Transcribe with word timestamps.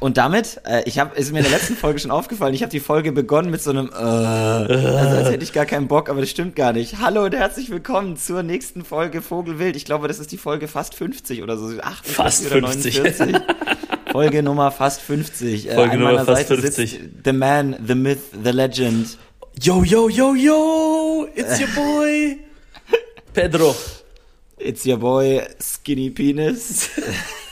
Und 0.00 0.16
damit, 0.16 0.60
äh, 0.64 0.82
ich 0.84 0.98
habe, 0.98 1.16
ist 1.16 1.32
mir 1.32 1.38
in 1.38 1.44
der 1.44 1.52
letzten 1.52 1.76
Folge 1.76 1.98
schon 1.98 2.10
aufgefallen, 2.10 2.54
ich 2.54 2.62
habe 2.62 2.70
die 2.70 2.80
Folge 2.80 3.12
begonnen 3.12 3.50
mit 3.50 3.62
so 3.62 3.70
einem, 3.70 3.88
äh, 3.88 3.94
also 3.94 5.16
als 5.16 5.30
hätte 5.30 5.44
ich 5.44 5.52
gar 5.52 5.66
keinen 5.66 5.88
Bock, 5.88 6.08
aber 6.08 6.20
das 6.20 6.30
stimmt 6.30 6.56
gar 6.56 6.72
nicht. 6.72 6.98
Hallo 7.00 7.24
und 7.24 7.34
herzlich 7.34 7.70
willkommen 7.70 8.16
zur 8.16 8.42
nächsten 8.42 8.84
Folge 8.84 9.22
Vogelwild. 9.22 9.76
Ich 9.76 9.84
glaube, 9.84 10.08
das 10.08 10.18
ist 10.18 10.32
die 10.32 10.38
Folge 10.38 10.68
fast 10.68 10.94
50 10.94 11.42
oder 11.42 11.56
so, 11.56 11.66
58 11.80 12.14
fast 12.14 12.46
oder 12.46 12.60
49. 12.60 13.34
Folge 14.12 14.42
Nummer 14.42 14.70
fast 14.70 15.00
50. 15.00 15.68
Äh, 15.68 15.74
Folge 15.74 15.92
An 15.92 16.00
Nummer 16.00 16.24
fast 16.24 16.48
Seite 16.48 16.60
50. 16.60 17.00
The 17.24 17.32
Man, 17.32 17.76
The 17.86 17.94
Myth, 17.94 18.18
The 18.42 18.50
Legend. 18.50 19.18
Yo, 19.62 19.82
yo, 19.82 20.08
yo, 20.08 20.34
yo, 20.34 21.26
it's 21.34 21.58
your 21.58 21.68
boy, 21.68 22.38
Pedro. 23.32 23.74
It's 24.58 24.86
your 24.86 24.98
boy, 24.98 25.46
Skinny 25.58 26.10
Penis. 26.10 26.90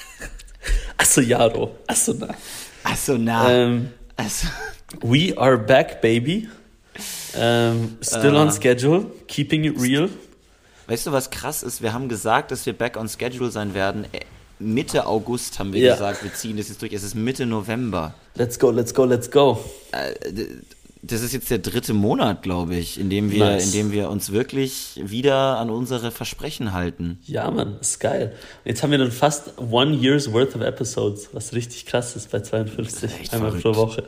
Achso, 0.97 1.21
Jaro. 1.21 1.77
Achso, 1.87 2.15
na. 2.15 2.35
Achso, 2.83 3.19
na. 3.19 3.51
Ähm, 3.51 3.91
Achso. 4.17 4.47
We 5.03 5.37
are 5.37 5.59
back, 5.59 6.01
baby. 6.01 6.49
Ähm, 7.37 7.99
still 8.01 8.37
uh, 8.37 8.43
on 8.43 8.53
schedule, 8.53 9.07
keeping 9.27 9.65
it 9.65 9.81
real. 9.81 10.09
Weißt 10.87 11.07
du, 11.07 11.13
was 11.13 11.31
krass 11.31 11.63
ist? 11.63 11.83
Wir 11.83 11.93
haben 11.93 12.09
gesagt, 12.09 12.51
dass 12.51 12.67
wir 12.67 12.73
back 12.73 12.97
on 12.97 13.09
schedule 13.09 13.51
sein 13.51 13.75
werden. 13.75 14.05
Äh, 14.13 14.21
Mitte 14.59 15.07
August 15.07 15.59
haben 15.59 15.73
wir 15.73 15.81
ja. 15.81 15.95
gesagt, 15.95 16.23
wir 16.23 16.33
ziehen 16.33 16.57
das 16.57 16.69
jetzt 16.69 16.81
durch. 16.81 16.93
Es 16.93 17.03
ist 17.03 17.15
Mitte 17.15 17.45
November. 17.45 18.15
Let's 18.37 18.59
go, 18.59 18.71
let's 18.71 18.95
go, 18.95 19.05
let's 19.05 19.31
go. 19.31 19.59
Äh, 19.93 20.15
das 21.07 21.23
ist 21.23 21.33
jetzt 21.33 21.51
der 21.51 21.59
dritte 21.59 21.93
Monat, 21.93 22.43
glaube 22.43 22.77
ich, 22.77 22.99
in 22.99 23.11
dem 23.11 23.31
wir, 23.31 23.45
nice. 23.45 23.67
in 23.67 23.73
dem 23.73 23.93
wir 23.93 24.11
uns 24.11 24.33
wirklich 24.33 25.01
wieder 25.03 25.59
an 25.59 25.71
unsere 25.71 26.11
Versprechen 26.11 26.73
halten. 26.73 27.19
Ja, 27.27 27.51
Mann, 27.51 27.77
ist 27.81 28.01
geil. 28.01 28.35
Jetzt 28.65 28.83
haben 28.83 28.91
wir 28.91 28.99
dann 28.99 29.13
fast 29.13 29.59
one 29.59 29.97
year's 29.97 30.33
worth 30.33 30.55
of 30.57 30.63
episodes, 30.63 31.31
was 31.33 31.53
richtig 31.53 31.87
krass 31.87 32.17
ist 32.17 32.31
bei 32.31 32.41
52, 32.41 33.11
ist 33.23 33.35
einmal 33.35 33.51
verrückt. 33.51 33.65
pro 33.65 33.75
Woche. 33.77 34.05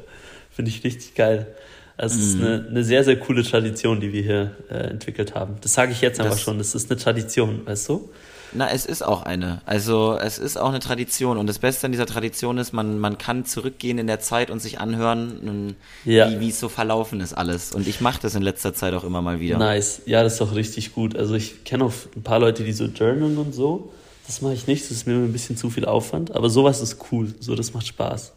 Finde 0.51 0.71
ich 0.71 0.83
richtig 0.85 1.15
geil. 1.15 1.55
Also 1.97 2.19
es 2.19 2.21
mm. 2.21 2.29
ist 2.29 2.35
mhm. 2.37 2.45
eine, 2.45 2.67
eine, 2.69 2.85
sehr, 2.85 3.05
sehr 3.05 3.19
coole 3.19 3.43
Tradition, 3.43 4.01
die 4.01 4.13
wir 4.13 4.23
hier 4.23 4.57
äh, 4.71 4.91
entwickelt 4.91 5.35
haben. 5.35 5.57
Das 5.61 5.75
sage 5.75 5.93
ich 5.93 6.01
jetzt 6.01 6.21
einfach 6.21 6.35
das, 6.35 6.43
schon, 6.43 6.59
das 6.59 6.75
ist 6.75 6.91
eine 6.91 7.01
Tradition, 7.01 7.67
weißt 7.67 7.89
du? 7.89 8.11
Na, 8.57 8.71
es 8.71 8.87
ist 8.87 9.03
auch 9.03 9.23
eine. 9.23 9.61
Also 9.67 10.19
es 10.19 10.39
ist 10.39 10.57
auch 10.57 10.71
eine 10.71 10.81
Tradition. 10.81 11.37
Und 11.37 11.47
das 11.47 11.59
Beste 11.59 11.87
an 11.87 11.93
dieser 11.93 12.07
Tradition 12.07 12.57
ist, 12.59 12.73
man, 12.73 12.99
man 12.99 13.19
kann 13.19 13.45
zurückgehen 13.45 13.99
in 13.99 14.07
der 14.07 14.21
Zeit 14.21 14.51
und 14.51 14.61
sich 14.61 14.81
anhören, 14.81 15.77
ja. 16.05 16.41
wie, 16.41 16.49
es 16.49 16.59
so 16.59 16.69
verlaufen 16.69 17.21
ist 17.21 17.35
alles. 17.35 17.73
Und 17.73 17.87
ich 17.87 18.01
mache 18.01 18.21
das 18.23 18.35
in 18.35 18.43
letzter 18.43 18.73
Zeit 18.73 18.95
auch 18.95 19.05
immer 19.05 19.21
mal 19.21 19.41
wieder. 19.41 19.59
Nice. 19.59 20.03
Ja, 20.07 20.23
das 20.23 20.35
ist 20.35 20.41
doch 20.41 20.55
richtig 20.55 20.95
gut. 20.95 21.17
Also 21.17 21.35
ich 21.35 21.65
kenne 21.65 21.85
auch 21.85 21.93
ein 22.17 22.23
paar 22.23 22.39
Leute, 22.39 22.65
die 22.65 22.73
so 22.73 22.87
journalen 22.87 23.37
und 23.37 23.55
so. 23.55 23.93
Das 24.27 24.41
mache 24.43 24.55
ich 24.55 24.67
nicht, 24.67 24.85
das 24.85 24.91
ist 24.91 25.07
mir 25.07 25.15
ein 25.15 25.33
bisschen 25.33 25.57
zu 25.57 25.71
viel 25.71 25.85
Aufwand. 25.85 26.35
Aber 26.35 26.49
sowas 26.49 26.81
ist 26.81 26.99
cool. 27.13 27.35
So, 27.39 27.55
das 27.55 27.75
macht 27.75 27.87
Spaß. 27.87 28.33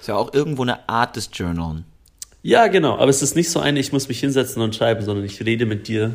Ist 0.00 0.08
ja 0.08 0.16
auch 0.16 0.34
irgendwo 0.34 0.62
eine 0.62 0.88
Art 0.88 1.16
des 1.16 1.30
Journalen. 1.32 1.84
Ja, 2.42 2.66
genau. 2.66 2.98
Aber 2.98 3.08
es 3.08 3.22
ist 3.22 3.34
nicht 3.34 3.50
so 3.50 3.58
eine, 3.58 3.80
ich 3.80 3.92
muss 3.92 4.08
mich 4.08 4.20
hinsetzen 4.20 4.60
und 4.60 4.74
schreiben, 4.74 5.02
sondern 5.02 5.24
ich 5.24 5.42
rede 5.44 5.64
mit 5.64 5.88
dir 5.88 6.12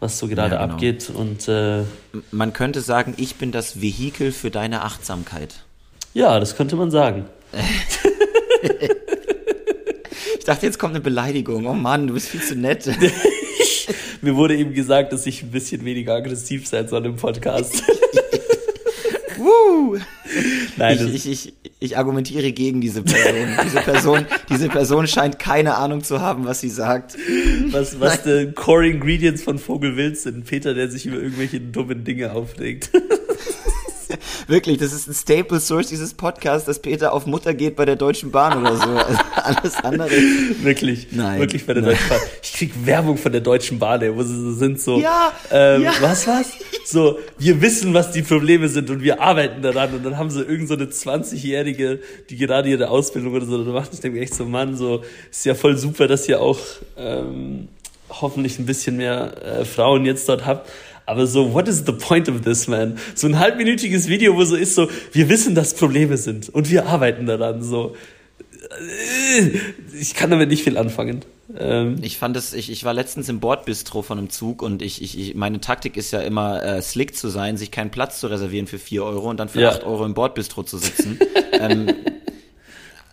was 0.00 0.18
so 0.18 0.26
gerade 0.26 0.56
ja, 0.56 0.62
genau. 0.62 0.74
abgeht. 0.74 1.10
Und, 1.14 1.46
äh, 1.48 1.84
man 2.32 2.52
könnte 2.52 2.80
sagen, 2.80 3.14
ich 3.16 3.36
bin 3.36 3.52
das 3.52 3.80
Vehikel 3.80 4.32
für 4.32 4.50
deine 4.50 4.82
Achtsamkeit. 4.82 5.62
Ja, 6.14 6.40
das 6.40 6.56
könnte 6.56 6.76
man 6.76 6.90
sagen. 6.90 7.26
ich 10.38 10.44
dachte, 10.44 10.66
jetzt 10.66 10.78
kommt 10.78 10.94
eine 10.94 11.02
Beleidigung. 11.02 11.66
Oh 11.66 11.74
Mann, 11.74 12.06
du 12.06 12.14
bist 12.14 12.28
viel 12.28 12.42
zu 12.42 12.56
nett. 12.56 12.90
Mir 14.22 14.36
wurde 14.36 14.56
eben 14.56 14.74
gesagt, 14.74 15.12
dass 15.12 15.26
ich 15.26 15.42
ein 15.42 15.50
bisschen 15.50 15.84
weniger 15.84 16.14
aggressiv 16.14 16.66
sein 16.66 16.88
soll 16.88 17.06
im 17.06 17.16
Podcast. 17.16 17.82
Woo! 19.40 19.98
Nein, 20.76 20.98
ich, 21.12 21.26
ich, 21.26 21.30
ich, 21.30 21.54
ich 21.78 21.98
argumentiere 21.98 22.52
gegen 22.52 22.80
diese 22.80 23.02
Person. 23.02 23.48
diese 23.64 23.80
Person. 23.80 24.26
Diese 24.50 24.68
Person 24.68 25.06
scheint 25.06 25.38
keine 25.38 25.76
Ahnung 25.76 26.04
zu 26.04 26.20
haben, 26.20 26.44
was 26.44 26.60
sie 26.60 26.68
sagt. 26.68 27.16
Was, 27.70 27.98
was 27.98 28.22
die 28.22 28.52
Core 28.54 28.86
Ingredients 28.88 29.42
von 29.42 29.58
Vogelwild 29.58 30.18
sind. 30.18 30.44
Peter, 30.44 30.74
der 30.74 30.90
sich 30.90 31.06
über 31.06 31.16
irgendwelche 31.16 31.60
dummen 31.60 32.04
Dinge 32.04 32.32
aufregt. 32.32 32.90
Wirklich, 34.46 34.78
das 34.78 34.92
ist 34.92 35.08
ein 35.08 35.14
Staple 35.14 35.60
Source 35.60 35.88
dieses 35.88 36.14
Podcasts, 36.14 36.66
dass 36.66 36.80
Peter 36.80 37.12
auf 37.12 37.26
Mutter 37.26 37.54
geht 37.54 37.76
bei 37.76 37.84
der 37.84 37.96
Deutschen 37.96 38.30
Bahn 38.30 38.60
oder 38.60 38.76
so. 38.76 38.88
Also 38.88 39.20
alles 39.36 39.76
andere. 39.76 40.10
Wirklich. 40.62 41.08
Nein. 41.10 41.40
Wirklich 41.40 41.66
bei 41.66 41.74
der 41.74 41.82
Nein. 41.82 41.92
Deutschen 41.92 42.08
Bahn. 42.08 42.18
Ich 42.42 42.52
krieg 42.52 42.72
Werbung 42.84 43.16
von 43.16 43.32
der 43.32 43.40
Deutschen 43.40 43.78
Bahn, 43.78 44.02
ey, 44.02 44.14
wo 44.14 44.22
sie 44.22 44.54
sind, 44.54 44.80
so. 44.80 45.00
Ja, 45.00 45.32
ähm, 45.50 45.82
ja. 45.82 45.92
Was, 46.00 46.26
was? 46.26 46.52
So, 46.84 47.18
wir 47.38 47.60
wissen, 47.60 47.94
was 47.94 48.12
die 48.12 48.22
Probleme 48.22 48.68
sind 48.68 48.90
und 48.90 49.02
wir 49.02 49.20
arbeiten 49.20 49.62
daran. 49.62 49.94
Und 49.94 50.04
dann 50.04 50.18
haben 50.18 50.30
sie 50.30 50.42
irgend 50.42 50.68
so 50.68 50.74
eine 50.74 50.86
20-Jährige, 50.86 52.00
die 52.28 52.36
gerade 52.36 52.68
ihre 52.68 52.88
Ausbildung 52.88 53.34
oder 53.34 53.46
so 53.46 53.58
macht. 53.58 53.94
Ich 53.94 54.00
denke 54.00 54.20
echt 54.20 54.34
so, 54.34 54.44
Mann, 54.44 54.76
so, 54.76 55.02
ist 55.30 55.44
ja 55.44 55.54
voll 55.54 55.76
super, 55.76 56.08
dass 56.08 56.28
ihr 56.28 56.40
auch, 56.40 56.58
ähm, 56.96 57.68
hoffentlich 58.08 58.58
ein 58.58 58.66
bisschen 58.66 58.96
mehr 58.96 59.32
äh, 59.42 59.64
Frauen 59.64 60.04
jetzt 60.04 60.28
dort 60.28 60.46
habt. 60.46 60.68
Aber 61.10 61.26
so, 61.26 61.52
what 61.52 61.66
is 61.66 61.82
the 61.86 61.92
point 61.92 62.28
of 62.28 62.42
this, 62.42 62.68
man? 62.68 62.96
So 63.16 63.26
ein 63.26 63.36
halbminütiges 63.40 64.06
Video, 64.06 64.36
wo 64.36 64.44
so 64.44 64.54
ist 64.54 64.76
so, 64.76 64.88
wir 65.10 65.28
wissen, 65.28 65.56
dass 65.56 65.74
Probleme 65.74 66.16
sind 66.16 66.48
und 66.48 66.70
wir 66.70 66.86
arbeiten 66.86 67.26
daran, 67.26 67.64
so. 67.64 67.96
Ich 69.98 70.14
kann 70.14 70.30
damit 70.30 70.50
nicht 70.50 70.62
viel 70.62 70.78
anfangen. 70.78 71.24
Ähm 71.58 71.96
ich 72.02 72.16
fand 72.16 72.36
es, 72.36 72.52
ich, 72.52 72.70
ich 72.70 72.84
war 72.84 72.94
letztens 72.94 73.28
im 73.28 73.40
Bordbistro 73.40 74.02
von 74.02 74.18
einem 74.18 74.30
Zug 74.30 74.62
und 74.62 74.82
ich, 74.82 75.02
ich, 75.02 75.18
ich 75.18 75.34
meine 75.34 75.60
Taktik 75.60 75.96
ist 75.96 76.12
ja 76.12 76.20
immer, 76.20 76.62
äh, 76.62 76.80
slick 76.80 77.16
zu 77.16 77.28
sein, 77.28 77.56
sich 77.56 77.72
keinen 77.72 77.90
Platz 77.90 78.20
zu 78.20 78.28
reservieren 78.28 78.68
für 78.68 78.78
4 78.78 79.02
Euro 79.02 79.30
und 79.30 79.40
dann 79.40 79.48
für 79.48 79.62
ja. 79.62 79.70
8 79.70 79.82
Euro 79.82 80.06
im 80.06 80.14
Bordbistro 80.14 80.62
zu 80.62 80.78
sitzen. 80.78 81.18
ähm, 81.52 81.92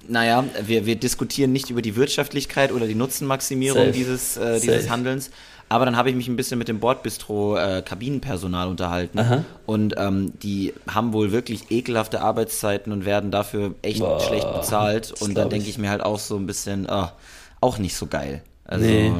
naja, 0.07 0.43
wir, 0.63 0.85
wir 0.85 0.97
diskutieren 0.97 1.51
nicht 1.51 1.71
über 1.71 1.81
die 1.81 1.95
Wirtschaftlichkeit 1.95 2.71
oder 2.71 2.85
die 2.85 2.95
Nutzenmaximierung 2.95 3.91
dieses, 3.91 4.37
äh, 4.37 4.59
dieses 4.59 4.87
Handelns, 4.91 5.31
aber 5.69 5.85
dann 5.85 5.97
habe 5.97 6.09
ich 6.09 6.15
mich 6.15 6.27
ein 6.27 6.35
bisschen 6.35 6.57
mit 6.57 6.67
dem 6.67 6.79
Bordbistro 6.79 7.57
äh, 7.57 7.81
Kabinenpersonal 7.81 8.67
unterhalten. 8.67 9.19
Aha. 9.19 9.43
Und 9.65 9.95
ähm, 9.97 10.33
die 10.39 10.73
haben 10.87 11.13
wohl 11.13 11.31
wirklich 11.31 11.71
ekelhafte 11.71 12.21
Arbeitszeiten 12.21 12.93
und 12.93 13.05
werden 13.05 13.31
dafür 13.31 13.75
echt 13.81 13.99
Boah, 13.99 14.19
schlecht 14.19 14.51
bezahlt. 14.53 15.13
Und 15.21 15.35
dann 15.35 15.49
denke 15.49 15.69
ich 15.69 15.77
mir 15.77 15.89
halt 15.89 16.03
auch 16.03 16.19
so 16.19 16.37
ein 16.37 16.45
bisschen, 16.45 16.87
oh, 16.89 17.07
auch 17.59 17.77
nicht 17.77 17.95
so 17.95 18.07
geil. 18.07 18.43
Also. 18.65 18.85
Nee. 18.85 19.11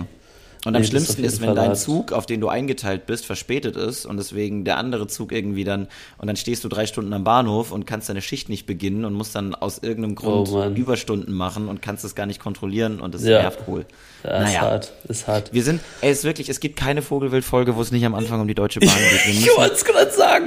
Und 0.66 0.76
am 0.76 0.82
nee, 0.82 0.88
schlimmsten 0.88 1.24
ist, 1.24 1.42
wenn 1.42 1.56
dein 1.56 1.76
Zug, 1.76 2.12
auf 2.12 2.26
den 2.26 2.42
du 2.42 2.50
eingeteilt 2.50 3.06
bist, 3.06 3.26
verspätet 3.26 3.76
ist 3.76 4.06
und 4.06 4.18
deswegen 4.18 4.66
der 4.66 4.78
andere 4.78 5.08
Zug 5.08 5.32
irgendwie 5.32 5.64
dann, 5.64 5.88
und 6.18 6.28
dann 6.28 6.36
stehst 6.36 6.64
du 6.64 6.70
drei 6.70 6.86
Stunden 6.86 7.14
am 7.14 7.24
Bahnhof 7.24 7.72
und 7.72 7.86
kannst 7.86 8.10
deine 8.10 8.22
Schicht 8.22 8.50
nicht 8.50 8.66
beginnen 8.66 9.06
und 9.06 9.14
musst 9.14 9.36
dann 9.36 9.56
aus 9.56 9.80
irgendeinem 9.80 10.16
Grund 10.16 10.50
oh 10.50 10.66
Überstunden 10.70 11.34
machen 11.34 11.68
und 11.68 11.82
kannst 11.82 12.04
es 12.04 12.16
gar 12.16 12.26
nicht 12.26 12.40
kontrollieren 12.40 13.00
und 13.00 13.14
das 13.14 13.24
ja. 13.24 13.42
nervt 13.42 13.68
wohl. 13.68 13.86
Ja, 14.24 14.40
naja. 14.40 14.48
ist 14.48 14.62
hart, 14.62 14.94
ist 15.08 15.28
hart. 15.28 15.54
Wir 15.54 15.64
sind, 15.64 15.82
ey, 16.02 16.12
ist 16.12 16.24
wirklich, 16.24 16.50
es 16.50 16.60
gibt 16.60 16.78
keine 16.78 17.02
Vogelwild-Folge, 17.02 17.76
wo 17.76 17.82
es 17.82 17.92
nicht 17.92 18.06
am 18.06 18.16
Anfang 18.16 18.42
um 18.42 18.48
die 18.48 18.56
Deutsche 18.56 18.80
Bahn 18.80 18.90
geht. 18.90 19.26
ich 19.34 19.58
wollte 19.58 19.76
es 19.76 19.86
gerade 19.86 20.12
sagen. 20.12 20.46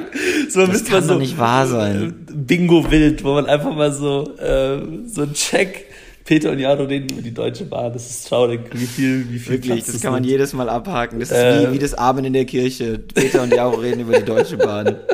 So, 0.49 0.67
das 0.67 0.85
kann 0.85 1.05
so, 1.05 1.15
doch 1.15 1.19
nicht 1.19 1.39
wahr 1.39 1.67
sein. 1.67 2.27
Bingo-Wild, 2.31 3.25
wo 3.25 3.35
man 3.35 3.47
einfach 3.47 3.75
mal 3.75 3.93
so, 3.93 4.37
äh, 4.39 4.81
so 5.07 5.23
ein 5.23 5.35
Check 5.35 5.90
Peter 6.31 6.53
und 6.53 6.61
Jaro 6.61 6.85
reden 6.85 7.09
über 7.09 7.23
die 7.23 7.35
Deutsche 7.35 7.65
Bahn. 7.65 7.93
Das 7.93 8.09
ist 8.09 8.29
traurig, 8.29 8.61
wie 8.71 8.87
viel, 8.87 9.29
wie 9.31 9.41
viel 9.41 9.55
Wirklich, 9.55 9.85
das 9.85 10.01
kann 10.01 10.13
man 10.13 10.23
jedes 10.23 10.53
Mal 10.53 10.69
abhaken. 10.69 11.19
Das 11.19 11.33
ist 11.33 11.37
äh, 11.37 11.67
wie, 11.67 11.73
wie 11.75 11.79
das 11.81 11.93
Amen 11.95 12.25
in 12.25 12.33
der 12.33 12.45
Kirche. 12.45 13.01
Peter 13.01 13.43
und 13.43 13.53
Jaro 13.53 13.75
reden 13.75 14.03
über 14.03 14.17
die 14.17 14.25
Deutsche 14.25 14.57
Bahn. 14.57 14.97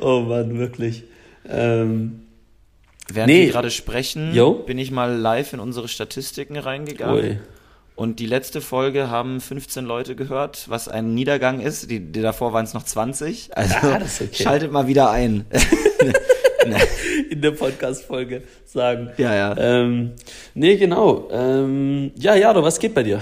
Oh 0.00 0.20
Mann, 0.20 0.58
wirklich. 0.58 1.04
Ähm, 1.46 2.22
Während 3.12 3.30
nee. 3.30 3.44
wir 3.44 3.52
gerade 3.52 3.70
sprechen, 3.70 4.34
Yo? 4.34 4.54
bin 4.54 4.78
ich 4.78 4.90
mal 4.90 5.14
live 5.14 5.52
in 5.52 5.60
unsere 5.60 5.88
Statistiken 5.88 6.56
reingegangen. 6.56 7.24
Ui. 7.24 7.38
Und 7.94 8.18
die 8.20 8.26
letzte 8.26 8.62
Folge 8.62 9.10
haben 9.10 9.42
15 9.42 9.84
Leute 9.84 10.16
gehört, 10.16 10.70
was 10.70 10.88
ein 10.88 11.12
Niedergang 11.12 11.60
ist. 11.60 11.90
Die, 11.90 12.00
die 12.00 12.22
davor 12.22 12.54
waren 12.54 12.64
es 12.64 12.72
noch 12.72 12.84
20. 12.84 13.54
Also 13.56 13.74
ah, 13.82 13.96
okay. 13.96 14.28
schaltet 14.32 14.72
mal 14.72 14.86
wieder 14.86 15.10
ein. 15.10 15.44
in 17.30 17.40
der 17.40 17.52
Podcast-Folge 17.52 18.42
sagen. 18.64 19.10
Ja, 19.16 19.34
ja. 19.34 19.56
Ähm, 19.56 20.12
nee, 20.54 20.76
genau. 20.76 21.28
Ähm, 21.30 22.12
ja, 22.16 22.34
Jaro, 22.34 22.62
was 22.62 22.78
geht 22.78 22.94
bei 22.94 23.02
dir? 23.02 23.20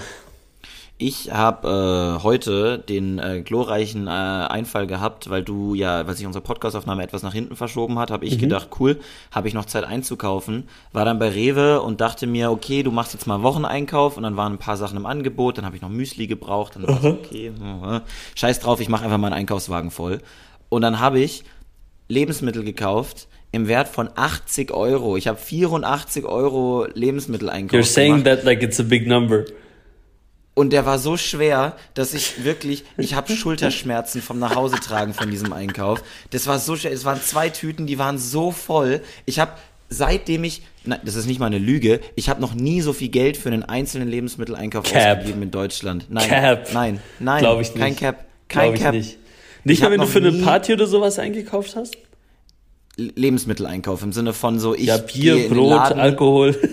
Ich 1.05 1.33
habe 1.33 2.19
äh, 2.21 2.23
heute 2.23 2.79
den 2.79 3.19
äh, 3.19 3.43
glorreichen 3.43 4.07
äh, 4.07 4.11
Einfall 4.11 4.87
gehabt, 4.87 5.31
weil 5.31 5.43
du 5.43 5.75
ja, 5.75 6.07
weil 6.07 6.15
sich 6.15 6.27
unsere 6.27 6.45
Podcastaufnahme 6.45 7.03
etwas 7.03 7.25
nach 7.25 7.33
hinten 7.33 7.57
verschoben 7.57 7.99
hat, 7.99 8.13
habe 8.13 8.25
ich 8.25 8.37
mhm. 8.37 8.43
gedacht, 8.43 8.69
cool, 8.79 9.01
habe 9.33 9.49
ich 9.49 9.55
noch 9.55 9.65
Zeit 9.65 9.83
einzukaufen. 9.83 10.69
War 10.93 11.05
dann 11.05 11.19
bei 11.19 11.31
Rewe 11.31 11.83
und 11.83 12.01
dachte 12.01 12.29
mir, 12.29 12.53
okay, 12.53 12.85
du 12.85 12.93
machst 12.93 13.15
jetzt 13.15 13.27
mal 13.27 13.43
Wocheneinkauf 13.43 14.17
und 14.17 14.23
dann 14.23 14.37
waren 14.37 14.53
ein 14.53 14.59
paar 14.59 14.77
Sachen 14.77 14.97
im 14.97 15.07
Angebot, 15.07 15.59
dann 15.59 15.65
habe 15.65 15.75
ich 15.75 15.83
noch 15.83 15.89
Müsli 15.89 16.29
gebraucht, 16.29 16.77
dann 16.77 16.87
war 16.87 17.03
okay, 17.03 17.51
scheiß 18.37 18.61
drauf, 18.61 18.81
ich 18.81 18.89
mache 18.89 19.05
einfach 19.05 19.19
meinen 19.19 19.33
Einkaufswagen 19.33 19.91
voll. 19.91 20.21
Und 20.69 20.83
dann 20.83 21.01
habe 21.01 21.19
ich 21.19 21.43
Lebensmittel 22.09 22.65
gekauft, 22.65 23.29
im 23.53 23.69
Wert 23.69 23.89
von 23.89 24.09
80 24.15 24.71
Euro. 24.73 25.17
Ich 25.17 25.29
habe 25.29 25.39
84 25.39 26.25
Euro 26.25 26.87
Lebensmittel 26.95 27.51
einkauft. 27.51 27.83
You're 27.83 27.87
saying 27.87 28.25
gemacht. 28.25 28.39
that 28.39 28.45
like 28.45 28.63
it's 28.63 28.81
a 28.81 28.83
big 28.83 29.07
number. 29.07 29.45
Und 30.55 30.73
der 30.73 30.85
war 30.85 30.99
so 30.99 31.17
schwer, 31.17 31.77
dass 31.95 32.13
ich 32.13 32.45
wirklich, 32.45 32.85
ich 32.99 33.15
habe 33.15 33.35
Schulterschmerzen 33.35 34.21
vom 34.21 34.39
Nachhause 34.39 34.77
tragen 34.77 35.15
von 35.15 35.31
diesem 35.31 35.53
Einkauf. 35.55 36.03
Das 36.31 36.47
war 36.47 36.59
so 36.59 36.77
schwer. 36.77 36.93
Es 36.93 37.07
waren 37.07 37.23
zwei 37.23 37.49
Tüten, 37.49 37.87
die 37.87 37.99
waren 37.99 38.19
so 38.19 38.51
voll. 38.51 39.01
Ich 39.25 39.39
habe 39.39 39.53
seitdem 39.89 40.45
ich, 40.45 40.63
nein, 40.85 41.01
das 41.05 41.15
ist 41.15 41.27
nicht 41.27 41.39
mal 41.41 41.47
eine 41.47 41.59
Lüge, 41.59 42.01
ich 42.17 42.29
habe 42.29 42.41
noch 42.41 42.55
nie 42.55 42.81
so 42.81 42.93
viel 42.93 43.09
Geld 43.09 43.37
für 43.37 43.49
einen 43.51 43.63
einzelnen 43.63 44.09
Lebensmitteleinkauf 44.09 44.85
Cap. 44.85 45.19
ausgegeben 45.19 45.43
in 45.43 45.51
Deutschland. 45.51 46.07
Nein, 46.09 46.29
Cap. 46.29 46.69
nein, 46.73 47.01
nein, 47.19 47.41
Glaub 47.41 47.61
ich 47.61 47.75
kein 47.75 47.91
nicht. 47.91 48.01
Cap, 48.01 48.25
kein 48.49 48.63
Glaub 48.65 48.75
ich 48.75 48.81
Cap. 48.81 48.95
nicht. 48.95 49.19
Nicht 49.65 49.79
Ich 49.79 49.83
mal, 49.83 49.91
wenn 49.91 50.01
du 50.01 50.07
für 50.07 50.19
eine 50.19 50.33
Party 50.33 50.73
oder 50.73 50.87
sowas 50.87 51.19
eingekauft 51.19 51.77
hast? 51.77 51.97
Lebensmitteleinkauf 52.97 54.03
im 54.03 54.13
Sinne 54.13 54.33
von 54.33 54.59
so, 54.59 54.75
ich 54.75 54.87
Ja, 54.87 54.99
Bier, 54.99 55.49
Brot, 55.49 55.93
Alkohol. 55.93 56.57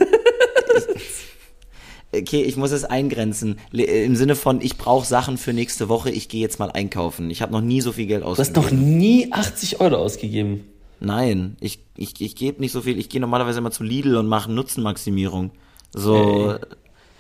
Okay, 2.12 2.42
ich 2.42 2.58
muss 2.58 2.72
es 2.72 2.86
eingrenzen. 2.86 3.60
Le 3.72 3.84
Im 3.84 4.16
Sinne 4.16 4.36
von, 4.36 4.62
ich 4.62 4.78
brauche 4.78 5.06
Sachen 5.06 5.38
für 5.38 5.54
nächste 5.54 5.90
Woche, 5.90 6.10
ich 6.10 6.28
gehe 6.28 6.42
jetzt 6.42 6.58
mal 6.58 6.72
einkaufen. 6.72 7.30
Ich 7.30 7.44
habe 7.44 7.52
noch 7.52 7.62
nie 7.62 7.82
so 7.82 7.92
viel 7.92 8.08
Geld 8.08 8.24
Du 8.24 8.30
hast 8.30 8.40
ausgegeben. 8.40 8.64
noch 8.66 8.72
nie 8.98 9.32
80 9.32 9.80
Euro 9.80 9.98
ausgegeben. 9.98 10.66
Nein, 11.00 11.56
ich, 11.62 11.80
ich, 11.96 12.20
ich 12.20 12.36
gebe 12.36 12.62
nicht 12.62 12.72
so 12.72 12.82
viel. 12.82 12.98
Ich 12.98 13.10
gehe 13.10 13.22
normalerweise 13.22 13.60
immer 13.60 13.70
zu 13.70 13.84
Lidl 13.84 14.16
und 14.18 14.26
mache 14.28 14.52
Nutzenmaximierung. 14.52 15.52
So. 15.94 16.56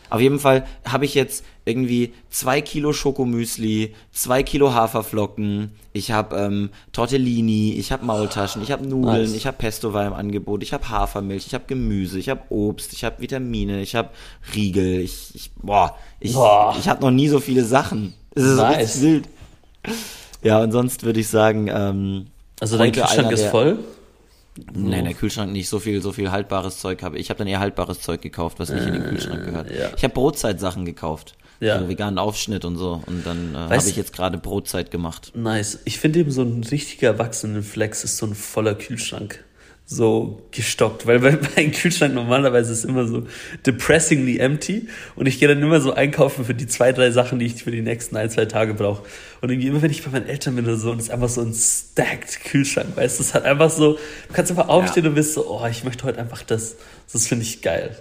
Auf 0.10 0.22
jeden 0.22 0.40
Fall 0.40 0.66
habe 0.86 1.06
ich 1.06 1.14
jetzt 1.14 1.44
irgendwie 1.66 2.14
zwei 2.30 2.62
Kilo 2.62 2.94
Schokomüsli, 2.94 3.94
zwei 4.12 4.42
Kilo 4.44 4.74
Haferflocken, 4.74 5.72
ich 5.94 6.12
habe 6.12 6.36
ähm, 6.36 6.70
Tortellini, 6.92 7.74
ich 7.74 7.92
habe 7.92 8.06
Maultaschen, 8.06 8.64
ich 8.64 8.72
habe 8.72 8.88
Nudeln, 8.88 9.22
Nice. 9.24 9.34
ich 9.34 9.46
habe 9.46 9.58
Pesto 9.58 9.94
war 9.94 10.06
im 10.08 10.14
Angebot, 10.14 10.64
ich 10.64 10.74
habe 10.74 10.90
Hafermilch, 10.90 11.46
ich 11.48 11.54
habe 11.54 11.66
Gemüse, 11.68 12.18
ich 12.18 12.30
habe 12.30 12.42
Obst, 12.50 12.94
ich 12.94 13.04
habe 13.04 13.22
Vitamine, 13.22 13.82
ich 13.82 13.96
habe 13.96 14.10
Riegel, 14.56 15.02
ich, 15.02 15.36
ich 15.36 15.52
boah, 15.62 15.96
ich, 16.20 16.34
Boah. 16.34 16.76
ich 16.80 16.90
habe 16.90 17.02
noch 17.02 17.12
nie 17.12 17.28
so 17.28 17.40
viele 17.40 17.64
Sachen. 17.64 18.14
Es 18.34 18.44
ist 18.44 18.58
Nice. 18.58 19.02
wild. 19.02 19.26
Ja, 20.44 20.62
und 20.64 20.72
sonst 20.72 21.04
würde 21.04 21.20
ich 21.20 21.28
sagen, 21.28 21.70
ähm, 21.72 22.28
Also 22.60 22.78
dein 22.78 22.92
Kühlschrank 22.92 23.32
ist 23.32 23.46
voll? 23.46 23.80
Nein, 24.74 25.06
der 25.06 25.14
Kühlschrank 25.14 25.52
nicht 25.52 25.70
so 25.70 25.80
viel, 25.80 26.02
so 26.02 26.12
viel 26.12 26.32
haltbares 26.32 26.80
Zeug 26.80 27.04
habe. 27.04 27.18
Ich 27.18 27.30
habe 27.30 27.38
dann 27.38 27.48
eher 27.48 27.60
haltbares 27.60 28.02
Zeug 28.02 28.22
gekauft, 28.22 28.60
was 28.60 28.70
nicht 28.70 28.86
in 28.86 28.94
den 28.94 29.04
Kühlschrank 29.04 29.46
gehört. 29.46 29.72
ja. 29.72 29.90
Ich 29.96 30.04
habe 30.04 30.14
Brotzeitsachen 30.14 30.86
gekauft. 30.86 31.36
Ja. 31.60 31.80
So 31.80 31.90
veganen 31.90 32.18
Aufschnitt 32.20 32.64
und 32.64 32.78
so. 32.78 33.02
Und 33.06 33.26
dann 33.26 33.54
äh, 33.54 33.58
habe 33.58 33.76
ich 33.78 33.98
jetzt 33.98 34.14
gerade 34.14 34.38
Brotzeit 34.38 34.92
gemacht. 34.92 35.34
Nice. 35.36 35.80
Ich 35.84 36.00
finde 36.00 36.20
eben 36.20 36.32
so 36.32 36.42
ein 36.42 36.64
richtiger 36.64 37.10
Erwachsenenflex 37.10 38.04
ist 38.06 38.18
so 38.18 38.28
ein 38.28 38.36
voller 38.36 38.76
Kühlschrank. 38.76 39.44
So 39.92 40.40
gestockt. 40.52 41.08
Weil 41.08 41.18
bei- 41.20 41.40
mein 41.56 41.72
Kühlschrank 41.72 42.14
normalerweise 42.14 42.72
ist 42.72 42.86
immer 42.86 43.08
so 43.08 43.24
depressingly 43.66 44.38
empty. 44.38 44.88
Und 45.16 45.26
ich 45.28 45.40
gehe 45.40 45.48
dann 45.48 45.62
immer 45.64 45.82
so 45.82 45.94
einkaufen 45.94 46.46
für 46.46 46.54
die 46.54 46.68
zwei, 46.68 46.92
drei 46.92 47.10
Sachen, 47.10 47.40
die 47.40 47.48
ich 47.48 47.64
für 47.64 47.72
die 47.72 47.82
nächsten 47.82 48.16
ein, 48.16 48.30
zwei 48.30 48.46
Tage 48.46 48.76
brauche. 48.76 49.02
Und 49.42 49.50
irgendwie 49.50 49.68
immer, 49.70 49.82
wenn 49.82 49.90
ich 49.90 50.04
bei 50.04 50.12
meinen 50.12 50.28
Eltern 50.28 50.56
bin 50.56 50.66
oder 50.66 50.76
so, 50.76 50.92
und 50.92 51.00
es 51.00 51.06
ist 51.06 51.10
einfach 51.12 51.30
so 51.30 51.42
ein 51.42 51.54
stacked 51.56 52.44
Kühlschrank, 52.46 52.96
weißt 52.96 53.18
du, 53.18 53.24
es 53.24 53.34
hat 53.34 53.46
einfach 53.46 53.72
so, 53.72 53.94
du 53.94 54.34
kannst 54.34 54.52
einfach 54.52 54.68
aufstehen 54.68 55.08
und 55.08 55.16
bist 55.16 55.34
so, 55.34 55.48
oh, 55.50 55.66
ich 55.68 55.84
möchte 55.84 56.04
heute 56.04 56.20
einfach 56.20 56.44
das. 56.44 56.76
Das 57.12 57.26
finde 57.26 57.46
ich 57.46 57.64
geil. 57.64 57.96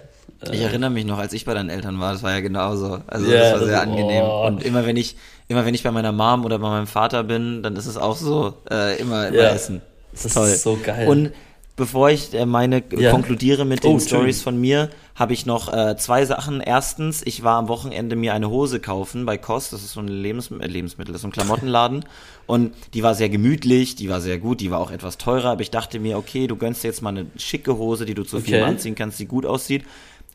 Ich 0.51 0.61
erinnere 0.61 0.91
mich 0.91 1.05
noch, 1.05 1.17
als 1.17 1.33
ich 1.33 1.43
bei 1.45 1.55
deinen 1.55 1.71
Eltern 1.71 1.99
war, 1.99 2.13
das 2.13 2.21
war 2.21 2.31
ja 2.33 2.39
genauso. 2.41 3.01
Also 3.07 3.31
Ja, 3.31 3.39
das 3.51 3.61
war 3.61 3.65
sehr 3.67 3.81
angenehm. 3.81 4.23
oh. 4.23 4.45
Und 4.45 4.63
immer 4.63 4.85
wenn 4.85 4.95
ich, 4.95 5.15
immer 5.47 5.65
wenn 5.65 5.73
ich 5.73 5.81
bei 5.83 5.91
meiner 5.91 6.11
Mom 6.11 6.45
oder 6.45 6.59
bei 6.59 6.69
meinem 6.69 6.85
Vater 6.87 7.23
bin, 7.23 7.63
dann 7.63 7.75
ist 7.75 7.87
es 7.87 7.97
auch 7.97 8.15
so, 8.15 8.53
äh, 8.69 8.99
immer, 9.01 9.27
immer 9.29 9.37
Ja. 9.37 9.49
essen. 9.55 9.81
Das 10.11 10.25
ist 10.25 10.25
Das 10.25 10.33
toll. 10.43 10.49
ist 10.49 10.61
so 10.61 10.79
geil. 10.83 11.07
Und 11.07 11.31
bevor 11.79 12.11
ich 12.11 12.33
äh, 12.35 12.45
meine 12.45 12.83
Ja. 12.95 13.09
konkludiere 13.11 13.65
mit 13.65 13.79
Oh, 13.79 13.87
den 13.87 13.91
Entschuldigung. 13.93 14.19
Stories 14.19 14.41
von 14.43 14.61
mir, 14.61 14.89
habe 15.15 15.33
ich 15.33 15.47
noch 15.47 15.73
äh, 15.73 15.97
zwei 15.97 16.25
Sachen. 16.25 16.61
Erstens, 16.61 17.23
ich 17.25 17.43
war 17.43 17.57
am 17.57 17.67
Wochenende 17.67 18.15
mir 18.15 18.33
eine 18.35 18.49
Hose 18.51 18.79
kaufen 18.79 19.25
bei 19.25 19.37
Kost, 19.39 19.73
das 19.73 19.81
ist 19.83 19.93
so 19.93 20.01
ein 20.01 20.07
Lebens 20.07 20.51
äh, 20.51 20.67
Lebensmittel, 20.67 21.11
das 21.13 21.19
ist 21.19 21.21
so 21.23 21.27
ein 21.29 21.31
Klamottenladen 21.31 22.05
und 22.45 22.75
die 22.93 23.01
war 23.01 23.15
sehr 23.15 23.29
gemütlich, 23.29 23.95
die 23.95 24.09
war 24.09 24.21
sehr 24.21 24.37
gut, 24.37 24.59
die 24.61 24.69
war 24.69 24.79
auch 24.79 24.91
etwas 24.91 25.17
teurer, 25.17 25.49
aber 25.51 25.61
ich 25.61 25.71
dachte 25.71 25.99
mir, 25.99 26.17
okay, 26.17 26.45
du 26.47 26.55
gönnst 26.55 26.83
dir 26.83 26.89
jetzt 26.89 27.01
mal 27.01 27.09
eine 27.09 27.25
schicke 27.37 27.77
Hose, 27.77 28.05
die 28.05 28.13
du 28.13 28.23
zu 28.23 28.39
viel 28.39 28.55
Okay. 28.55 28.63
anziehen 28.63 28.95
kannst, 28.95 29.19
die 29.19 29.25
gut 29.25 29.45
aussieht. 29.45 29.83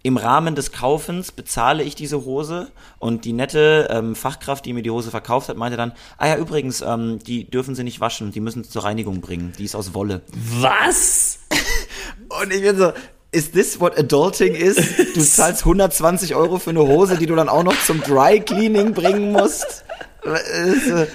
Im 0.07 0.19
Rahmen 0.19 0.55
des 0.55 0.71
Kaufens 0.71 1.33
bezahle 1.33 1.83
ich 1.83 1.95
diese 1.95 2.27
Hose 2.27 2.69
und 2.99 3.25
die 3.25 3.33
nette 3.33 3.89
ähm, 3.91 4.15
Fachkraft, 4.15 4.67
die 4.67 4.75
mir 4.75 4.83
die 4.83 4.91
Hose 4.91 5.11
verkauft 5.11 5.49
hat, 5.49 5.57
meinte 5.57 5.79
dann, 5.79 5.93
ah 6.19 6.29
ja, 6.29 6.37
übrigens, 6.37 6.83
ähm, 6.83 7.21
die 7.27 7.51
dürfen 7.51 7.75
sie 7.75 7.85
nicht 7.85 8.01
waschen, 8.01 8.31
die 8.31 8.41
müssen 8.41 8.65
sie 8.65 8.69
zur 8.69 8.85
Reinigung 8.85 9.23
bringen, 9.23 9.55
die 9.59 9.65
ist 9.65 9.75
aus 9.75 9.95
Wolle. 9.95 10.21
Was? 10.61 11.39
Und 12.43 12.53
ich 12.53 12.61
bin 12.61 12.77
so, 12.77 12.93
is 13.33 13.51
this 13.53 13.81
what 13.81 13.99
adulting 13.99 14.55
is? 14.55 14.77
Du 15.15 15.21
zahlst 15.25 15.63
120 15.63 16.35
Euro 16.35 16.59
für 16.59 16.69
eine 16.71 16.83
Hose, 16.87 17.17
die 17.17 17.25
du 17.25 17.35
dann 17.35 17.49
auch 17.49 17.63
noch 17.63 17.81
zum 17.87 18.03
Dry 18.03 18.41
Cleaning 18.41 18.93
bringen 18.93 19.33
musst? 19.33 19.87
Äh, 20.23 21.07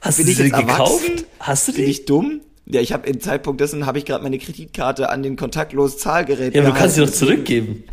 Hast 0.00 0.16
Bin 0.16 0.26
du 0.26 0.32
ich 0.32 0.38
sie 0.38 0.42
jetzt 0.48 0.56
gekauft? 0.56 1.04
erwachsen? 1.04 1.26
Hast 1.38 1.68
du 1.68 1.72
Bin 1.72 1.84
die? 1.84 1.90
ich 1.92 2.04
dumm? 2.04 2.40
Ja, 2.66 2.80
ich 2.80 2.92
habe 2.92 3.08
im 3.08 3.20
Zeitpunkt 3.20 3.60
dessen 3.60 3.86
habe 3.86 3.98
ich 3.98 4.04
gerade 4.04 4.24
meine 4.24 4.38
Kreditkarte 4.40 5.08
an 5.08 5.22
den 5.22 5.36
kontaktlosen 5.36 6.00
Zahlgerät. 6.00 6.52
Ja, 6.54 6.62
aber 6.62 6.72
du 6.72 6.76
kannst 6.76 6.96
sie 6.96 7.00
doch 7.00 7.12
zurückgeben. 7.12 7.84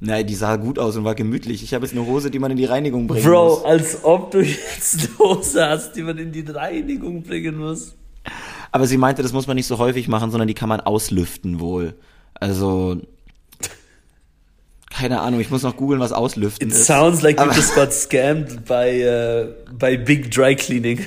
Nein, 0.00 0.26
die 0.26 0.34
sah 0.34 0.56
gut 0.56 0.78
aus 0.78 0.96
und 0.96 1.04
war 1.04 1.14
gemütlich. 1.14 1.62
Ich 1.62 1.74
habe 1.74 1.84
jetzt 1.84 1.96
eine 1.96 2.06
Hose, 2.06 2.30
die 2.30 2.38
man 2.38 2.50
in 2.52 2.56
die 2.56 2.66
Reinigung 2.66 3.08
bringen 3.08 3.24
Bro, 3.24 3.48
muss. 3.48 3.64
als 3.64 4.04
ob 4.04 4.30
du 4.30 4.40
jetzt 4.42 4.98
eine 5.00 5.18
Hose 5.18 5.68
hast, 5.68 5.92
die 5.96 6.02
man 6.02 6.18
in 6.18 6.30
die 6.30 6.42
Reinigung 6.42 7.22
bringen 7.22 7.58
muss. 7.58 7.94
Aber 8.70 8.86
sie 8.86 8.96
meinte, 8.96 9.22
das 9.22 9.32
muss 9.32 9.46
man 9.46 9.56
nicht 9.56 9.66
so 9.66 9.78
häufig 9.78 10.06
machen, 10.06 10.30
sondern 10.30 10.46
die 10.46 10.54
kann 10.54 10.68
man 10.68 10.80
auslüften 10.80 11.58
wohl. 11.58 11.94
Also 12.34 13.00
keine 14.90 15.20
Ahnung, 15.20 15.38
ich 15.38 15.50
muss 15.50 15.62
noch 15.62 15.76
googeln, 15.76 16.00
was 16.00 16.12
auslüften 16.12 16.68
It 16.68 16.74
ist. 16.74 16.86
sounds 16.86 17.22
like 17.22 17.38
you 17.38 17.46
just 17.52 17.74
got 17.74 17.92
scammed 17.92 18.64
by, 18.64 19.04
uh, 19.04 19.74
by 19.76 19.96
Big 19.96 20.30
Dry 20.30 20.56
Cleaning. 20.56 20.98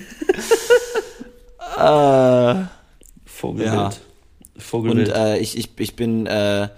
Äh, 1.77 2.55
Vogelwild. 3.25 3.73
Ja. 3.73 3.89
Vogelwild. 4.57 5.09
Und 5.09 5.15
äh, 5.15 5.37
ich, 5.39 5.57
ich, 5.57 5.71
ich 5.77 5.95
bin, 5.97 6.25
äh, 6.25 6.69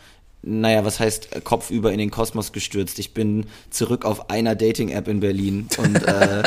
naja, 0.44 0.84
was 0.86 1.00
heißt 1.00 1.36
äh, 1.36 1.42
kopfüber 1.42 1.92
in 1.92 1.98
den 1.98 2.12
Kosmos 2.12 2.52
gestürzt? 2.52 3.00
Ich 3.00 3.14
bin 3.14 3.46
zurück 3.70 4.06
auf 4.06 4.30
einer 4.30 4.56
Dating-App 4.56 5.08
in 5.08 5.22
Berlin 5.22 5.68
und 5.78 5.96
äh, 6.06 6.44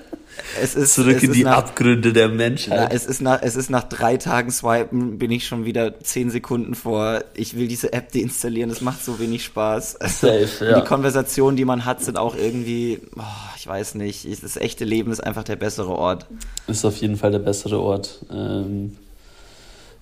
es 0.62 0.74
ist 0.74 0.94
Zurück 0.94 1.16
es 1.18 1.22
in 1.24 1.30
ist 1.30 1.36
die 1.36 1.44
nach, 1.44 1.58
Abgründe 1.58 2.14
der 2.14 2.28
na, 2.28 2.34
Menschheit. 2.34 2.92
es 2.92 3.04
ist 3.04 3.20
nach 3.20 3.42
es 3.42 3.54
ist 3.54 3.68
nach 3.68 3.84
drei 3.84 4.16
Tagen 4.16 4.50
Swipen 4.50 5.18
bin 5.18 5.30
ich 5.30 5.46
schon 5.46 5.66
wieder 5.66 6.00
zehn 6.00 6.30
Sekunden 6.30 6.74
vor. 6.74 7.22
Ich 7.34 7.54
will 7.54 7.68
diese 7.68 7.92
App 7.92 8.12
deinstallieren. 8.12 8.70
Das 8.70 8.80
macht 8.80 9.04
so 9.04 9.18
wenig 9.18 9.44
Spaß. 9.44 9.96
Also, 9.96 10.26
Safe, 10.26 10.64
ja. 10.70 10.80
Die 10.80 10.86
Konversationen, 10.86 11.56
die 11.58 11.66
man 11.66 11.84
hat, 11.84 12.02
sind 12.02 12.16
auch 12.16 12.34
irgendwie, 12.36 13.00
oh, 13.16 13.22
ich 13.58 13.66
weiß 13.66 13.96
nicht. 13.96 14.26
Das 14.42 14.56
echte 14.56 14.86
Leben 14.86 15.12
ist 15.12 15.20
einfach 15.20 15.44
der 15.44 15.56
bessere 15.56 15.90
Ort. 15.90 16.26
Ist 16.66 16.84
auf 16.86 16.96
jeden 16.96 17.18
Fall 17.18 17.30
der 17.30 17.40
bessere 17.40 17.78
Ort. 17.78 18.24
Ähm, 18.32 18.96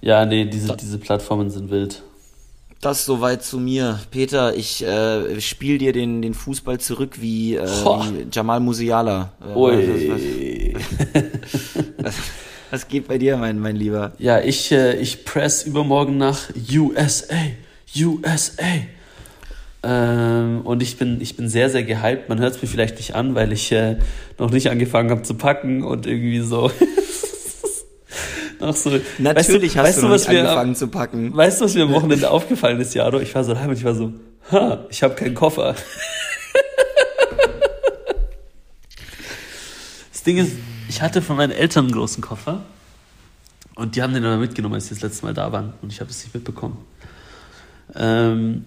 ja, 0.01 0.27
nee, 0.27 0.45
diese, 0.45 0.77
diese 0.77 0.99
Plattformen 0.99 1.51
sind 1.51 1.71
wild. 1.71 2.03
Das 2.83 3.05
soweit 3.05 3.45
zu 3.45 3.61
mir. 3.61 4.01
Peter, 4.11 4.57
ich 4.57 4.85
äh, 4.85 5.41
spiel 5.41 5.79
dir 5.79 5.93
den, 5.93 6.21
den 6.21 6.35
Fußball 6.35 6.81
zurück 6.81 7.19
wie, 7.21 7.55
äh, 7.55 7.65
wie 7.65 8.27
Jamal 8.33 8.59
Musiala. 8.59 9.31
Äh, 9.41 9.45
Was, 9.45 9.57
Ui. 9.57 10.75
was, 11.99 12.15
was 12.73 12.89
geht 12.89 13.07
bei 13.07 13.19
dir, 13.19 13.37
mein, 13.37 13.61
mein 13.61 13.77
Lieber? 13.77 14.15
Ja, 14.19 14.41
ich, 14.41 14.73
äh, 14.73 14.97
ich 14.97 15.25
press 15.25 15.63
übermorgen 15.63 16.17
nach 16.19 16.49
USA. 16.75 17.37
USA. 17.97 18.65
Ähm, 19.85 20.63
und 20.65 20.83
ich 20.83 20.97
bin, 20.97 21.21
ich 21.21 21.37
bin 21.37 21.49
sehr, 21.49 21.71
sehr 21.71 21.85
gehypt. 21.85 22.29
Man 22.29 22.41
hört 22.41 22.57
es 22.57 22.63
mir 22.63 22.69
vielleicht 22.69 22.97
nicht 22.97 23.15
an, 23.15 23.37
weil 23.37 23.53
ich 23.53 23.71
äh, 23.71 23.99
noch 24.41 24.51
nicht 24.51 24.71
angefangen 24.71 25.11
habe 25.11 25.23
zu 25.23 25.35
packen 25.35 25.85
und 25.85 26.09
irgendwie 26.09 26.41
so. 26.41 26.73
noch 28.63 28.77
so 28.77 28.99
Natürlich 29.19 29.77
hast 29.77 29.87
weißt 29.87 30.03
du 30.03 30.11
was 30.11 30.23
nicht 30.23 30.33
mir, 30.33 30.41
angefangen 30.41 30.75
zu 30.75 30.89
packen. 30.89 31.37
Weißt 31.37 31.61
du, 31.61 31.65
was 31.65 31.75
mir 31.75 31.83
am 31.85 31.93
Wochenende 31.93 32.31
aufgefallen 32.31 32.81
ist, 32.81 32.95
Jaro? 32.95 33.21
Ich 33.21 33.35
war 33.35 33.45
so 33.45 33.55
daheim 33.55 33.71
und 33.71 33.77
ich 33.77 33.85
war 33.85 33.95
so, 33.95 34.13
ha, 34.51 34.87
ich 34.91 35.03
habe 35.03 35.15
keinen 35.15 35.35
Koffer. 35.35 35.75
das 40.13 40.23
Ding 40.23 40.39
ist, 40.39 40.53
ich 40.89 41.03
hatte 41.03 41.23
von 41.23 41.37
meinen 41.37 41.53
Eltern 41.53 41.87
einen 41.87 41.95
großen 41.95 42.23
Koffer 42.23 42.63
und 43.75 43.97
die 43.97 44.03
haben 44.03 44.15
den 44.15 44.23
dann 44.23 44.41
mitgenommen, 44.41 44.75
als 44.75 44.89
sie 44.89 44.95
das 44.95 45.03
letzte 45.03 45.27
Mal 45.27 45.35
da 45.35 45.53
waren 45.53 45.75
und 45.83 45.93
ich 45.93 46.01
habe 46.01 46.11
es 46.11 46.23
nicht 46.23 46.35
mitbekommen. 46.35 46.79
Ähm, 47.95 48.65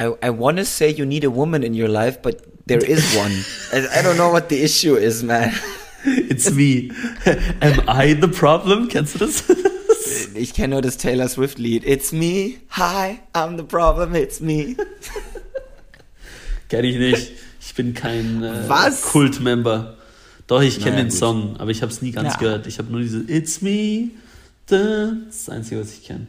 I, 0.00 0.06
I 0.24 0.30
wanna 0.30 0.64
say 0.64 0.90
you 0.90 1.04
need 1.04 1.24
a 1.24 1.34
woman 1.34 1.62
in 1.62 1.74
your 1.74 1.88
life, 1.88 2.20
but 2.22 2.38
there 2.66 2.82
is 2.82 3.14
one. 3.16 3.32
I, 3.72 4.00
I 4.00 4.02
don't 4.02 4.16
know 4.16 4.32
what 4.32 4.48
the 4.48 4.62
issue 4.62 4.96
is, 4.96 5.22
man. 5.22 5.52
It's 6.04 6.50
me. 6.50 6.90
Am 7.60 7.80
I 7.88 8.16
the 8.20 8.28
problem? 8.28 8.88
Kennst 8.88 9.14
du 9.14 9.18
das? 9.20 9.44
Ich 10.34 10.54
kenne 10.54 10.74
nur 10.74 10.82
das 10.82 10.96
Taylor 10.96 11.28
Swift 11.28 11.58
Lied. 11.58 11.84
It's 11.84 12.12
me, 12.12 12.54
hi, 12.70 13.20
I'm 13.32 13.56
the 13.56 13.62
problem, 13.62 14.14
it's 14.14 14.40
me. 14.40 14.76
Kenn 16.68 16.84
ich 16.84 16.96
nicht. 16.96 17.32
Ich 17.60 17.74
bin 17.74 17.94
kein 17.94 18.42
äh, 18.42 18.68
Was? 18.68 19.02
Kultmember. 19.02 19.96
Doch, 20.46 20.62
ich 20.62 20.78
kenne 20.78 20.92
Naja, 20.92 21.04
den 21.04 21.08
gut. 21.10 21.18
Song, 21.18 21.56
aber 21.58 21.70
ich 21.70 21.82
habe 21.82 21.92
es 21.92 22.02
nie 22.02 22.10
ganz 22.12 22.34
Ja. 22.34 22.38
gehört. 22.38 22.66
Ich 22.66 22.78
habe 22.78 22.90
nur 22.90 23.00
diese 23.00 23.20
It's 23.28 23.60
me. 23.60 24.10
Da. 24.66 25.12
Das 25.26 25.36
ist 25.36 25.48
das 25.48 25.54
Einzige, 25.54 25.80
was 25.80 25.92
ich 25.92 26.04
kenne. 26.04 26.26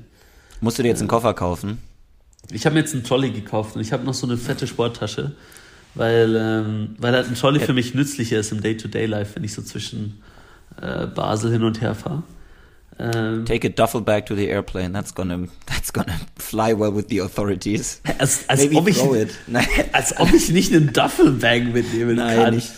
Musst 0.59 0.77
du 0.77 0.83
dir 0.83 0.89
jetzt 0.89 0.99
einen 0.99 1.07
Koffer 1.07 1.33
kaufen? 1.33 1.79
Ich 2.51 2.65
habe 2.65 2.73
mir 2.75 2.81
jetzt 2.81 2.93
einen 2.93 3.03
Trolley 3.03 3.31
gekauft 3.31 3.75
und 3.75 3.81
ich 3.81 3.91
habe 3.93 4.03
noch 4.03 4.13
so 4.13 4.27
eine 4.27 4.37
fette 4.37 4.67
Sporttasche, 4.67 5.35
weil, 5.95 6.35
ähm, 6.35 6.95
weil 6.97 7.13
halt 7.13 7.27
ein 7.27 7.35
Trolley 7.35 7.59
für 7.59 7.73
mich 7.73 7.93
nützlicher 7.93 8.39
ist 8.39 8.51
im 8.51 8.61
Day-to-Day-Life, 8.61 9.35
wenn 9.35 9.43
ich 9.43 9.53
so 9.53 9.61
zwischen 9.61 10.21
äh, 10.81 11.07
Basel 11.07 11.51
hin 11.51 11.63
und 11.63 11.81
her 11.81 11.95
fahre. 11.95 12.23
Ähm, 12.99 13.45
Take 13.45 13.67
a 13.67 13.69
duffel 13.69 14.01
bag 14.01 14.25
to 14.27 14.35
the 14.35 14.47
airplane. 14.47 14.93
That's 14.93 15.13
gonna, 15.13 15.47
that's 15.65 15.91
gonna 15.91 16.19
fly 16.37 16.77
well 16.77 16.95
with 16.95 17.07
the 17.09 17.21
authorities. 17.21 18.01
Als, 18.19 18.47
als, 18.47 18.73
ob, 18.75 18.87
ich, 18.87 19.01
Nein. 19.47 19.65
als 19.91 20.17
ob 20.19 20.31
ich 20.33 20.49
nicht 20.49 20.73
einen 20.73 20.93
Duffelbag 20.93 21.73
mitnehmen 21.73 22.17
Nein, 22.17 22.37
kann. 22.37 22.57
ich, 22.57 22.69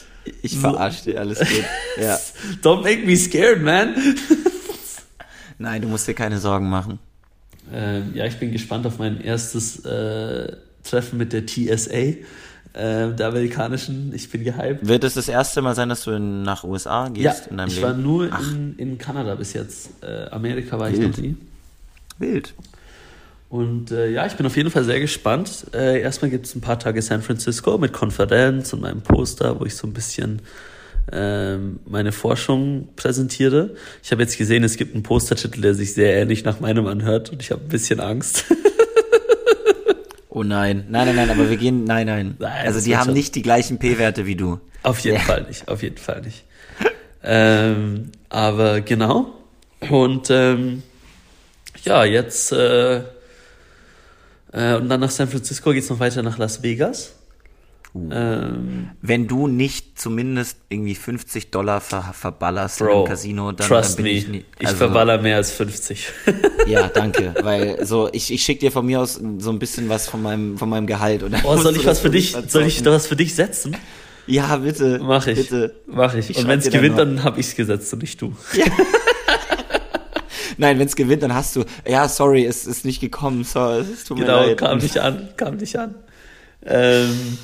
ich 0.42 0.58
verarsche 0.58 1.12
dir, 1.12 1.20
alles 1.20 1.40
gut. 1.40 1.64
Ja. 2.00 2.18
Don't 2.64 2.84
make 2.84 3.06
me 3.06 3.18
scared, 3.18 3.62
man. 3.62 3.96
Nein, 5.58 5.82
du 5.82 5.88
musst 5.88 6.08
dir 6.08 6.14
keine 6.14 6.40
Sorgen 6.40 6.70
machen. 6.70 7.00
Ähm, 7.74 8.12
ja, 8.14 8.26
ich 8.26 8.38
bin 8.38 8.52
gespannt 8.52 8.86
auf 8.86 9.00
mein 9.00 9.22
erstes 9.22 9.84
äh, 9.86 10.56
Treffen 10.84 11.18
mit 11.18 11.34
der 11.34 11.46
TSA, 11.46 12.16
äh, 12.74 13.10
der 13.12 13.28
amerikanischen. 13.28 14.12
Ich 14.16 14.30
bin 14.30 14.44
gehypt. 14.44 14.88
Wird 14.88 15.04
es 15.04 15.14
das 15.14 15.28
erste 15.28 15.62
Mal 15.62 15.76
sein, 15.76 15.90
dass 15.90 16.04
du 16.04 16.12
in, 16.12 16.44
nach 16.44 16.64
USA 16.64 17.10
gehst 17.10 17.24
Ja, 17.46 17.52
in 17.52 17.58
deinem 17.58 17.68
ich 17.68 17.76
Leben? 17.76 17.88
war 17.88 17.94
nur 17.94 18.26
in, 18.52 18.76
in 18.78 18.98
Kanada 18.98 19.36
bis 19.36 19.54
jetzt. 19.54 19.90
Äh, 20.04 20.30
Amerika 20.32 20.80
war 20.80 20.90
ich 20.90 20.98
Wild. 20.98 21.18
noch 21.18 21.24
nie. 21.24 21.36
Wild. 22.20 22.54
Und 23.50 23.92
äh, 23.92 24.10
ja, 24.10 24.26
ich 24.26 24.34
bin 24.34 24.46
auf 24.48 24.58
jeden 24.58 24.72
Fall 24.72 24.84
sehr 24.84 25.00
gespannt. 25.00 25.66
Äh, 25.74 26.02
erstmal 26.02 26.32
gibt 26.32 26.48
es 26.48 26.56
ein 26.56 26.62
paar 26.62 26.80
Tage 26.80 27.02
San 27.04 27.22
Francisco 27.22 27.78
mit 27.78 27.94
Konferenz 27.94 28.74
und 28.74 28.82
meinem 28.82 29.02
Poster, 29.02 29.60
wo 29.60 29.66
ich 29.66 29.76
so 29.76 29.86
ein 29.86 29.94
bisschen 29.94 30.42
ähm, 31.12 31.80
meine 31.86 32.12
Forschung 32.12 32.88
präsentiere. 32.96 33.76
Ich 34.02 34.12
habe 34.12 34.24
jetzt 34.24 34.38
gesehen, 34.40 34.64
es 34.64 34.78
gibt 34.78 34.96
einen 34.96 35.04
Postertitel, 35.04 35.62
der 35.62 35.76
sich 35.76 35.94
sehr 35.94 36.16
ähnlich 36.16 36.44
nach 36.46 36.62
meinem 36.62 36.88
anhört 36.88 37.30
und 37.32 37.42
ich 37.44 37.52
habe 37.52 37.62
ein 37.62 37.68
bisschen 37.70 38.00
Angst. 38.00 38.46
Oh 40.36 40.42
nein. 40.42 40.86
Nein, 40.90 41.06
nein, 41.08 41.16
nein, 41.16 41.30
aber 41.30 41.48
wir 41.48 41.58
gehen, 41.58 41.84
nein, 41.84 42.08
nein. 42.08 42.36
Nein, 42.40 42.66
also 42.66 42.82
die 42.82 42.98
haben 42.98 43.06
schon. 43.06 43.14
nicht 43.14 43.36
die 43.36 43.44
gleichen 43.44 43.78
P-Werte 43.78 44.26
wie 44.26 44.36
du. 44.36 44.60
Auf 44.82 45.00
jeden 45.02 45.18
Ja. 45.18 45.22
Fall 45.22 45.44
nicht, 45.44 45.68
auf 45.68 45.84
jeden 45.84 45.98
Fall 45.98 46.22
nicht. 46.22 46.44
ähm, 47.24 48.12
aber 48.30 48.82
genau. 48.82 49.32
Und 49.92 50.30
ähm, 50.32 50.82
ja, 51.84 52.04
jetzt 52.04 52.52
äh, 52.52 52.98
äh, 54.54 54.76
und 54.76 54.90
dann 54.90 55.02
nach 55.02 55.12
San 55.12 55.28
Francisco 55.30 55.72
geht's 55.72 55.90
noch 55.90 56.00
weiter 56.00 56.24
nach 56.24 56.40
Las 56.40 56.64
Vegas. 56.64 57.14
Uh. 57.96 58.10
Ähm, 58.12 58.90
Wenn 59.02 59.28
du 59.28 59.48
nicht 59.48 60.00
zumindest 60.00 60.58
irgendwie 60.70 60.96
50 60.96 61.52
Dollar 61.52 61.80
ver 61.80 62.12
verballerst 62.14 62.80
Bro, 62.80 63.02
im 63.04 63.08
Casino, 63.08 63.52
dann, 63.52 63.68
trust 63.68 64.00
dann 64.00 64.04
bin 64.04 64.14
me, 64.14 64.18
ich 64.18 64.28
nie, 64.28 64.46
ich 64.58 64.66
also, 64.66 64.78
verballer 64.78 65.22
mehr 65.22 65.36
als 65.36 65.52
50. 65.52 66.10
Ja, 66.68 66.88
danke, 66.88 67.36
weil 67.44 67.86
so 67.86 68.10
ich, 68.12 68.34
ich 68.34 68.42
schicke 68.42 68.62
dir 68.62 68.72
von 68.72 68.86
mir 68.86 69.00
aus 69.02 69.22
so 69.38 69.52
ein 69.52 69.60
bisschen 69.60 69.90
was 69.90 70.08
von 70.08 70.24
meinem 70.24 70.58
von 70.58 70.70
meinem 70.70 70.88
Gehalt 70.88 71.22
oder 71.22 71.40
Oh, 71.44 71.56
soll 71.58 71.76
ich 71.76 71.86
was 71.86 72.00
für 72.00 72.10
dich, 72.10 72.36
soll 72.48 72.64
ich 72.64 72.84
was 72.84 73.06
für 73.06 73.16
dich 73.16 73.36
setzen? 73.36 73.78
Ja, 74.26 74.56
bitte. 74.56 75.00
Mach 75.04 75.28
ich. 75.28 75.38
Bitte. 75.38 75.76
Mach 75.86 76.16
ich. 76.16 76.30
Ich 76.30 76.38
und 76.38 76.48
wenn 76.48 76.60
es 76.60 76.66
dann 76.66 76.74
gewinnt, 76.74 76.96
noch. 76.96 77.04
dann 77.04 77.24
habe 77.24 77.40
ich's 77.40 77.56
gesetzt 77.56 77.92
und 77.94 78.02
nicht 78.02 78.22
du. 78.22 78.34
Nein, 80.58 80.80
wenn 80.80 80.88
es 80.88 80.96
gewinnt, 80.96 81.24
dann 81.24 81.34
hast 81.34 81.56
du 81.56 81.66
ja, 81.88 82.08
sorry, 82.08 82.46
es 82.46 82.66
ist 82.66 82.86
nicht 82.86 83.02
gekommen. 83.02 83.44
So, 83.44 83.72
es 83.72 84.06
tut 84.06 84.18
mir 84.18 84.26
Genau, 84.26 84.46
leid. 84.46 84.58
kam 84.58 84.78
nicht 84.78 84.98
an, 84.98 85.30
kam 85.36 85.58
nicht 85.58 85.78
an. 85.78 85.96
Ähm, 86.66 87.38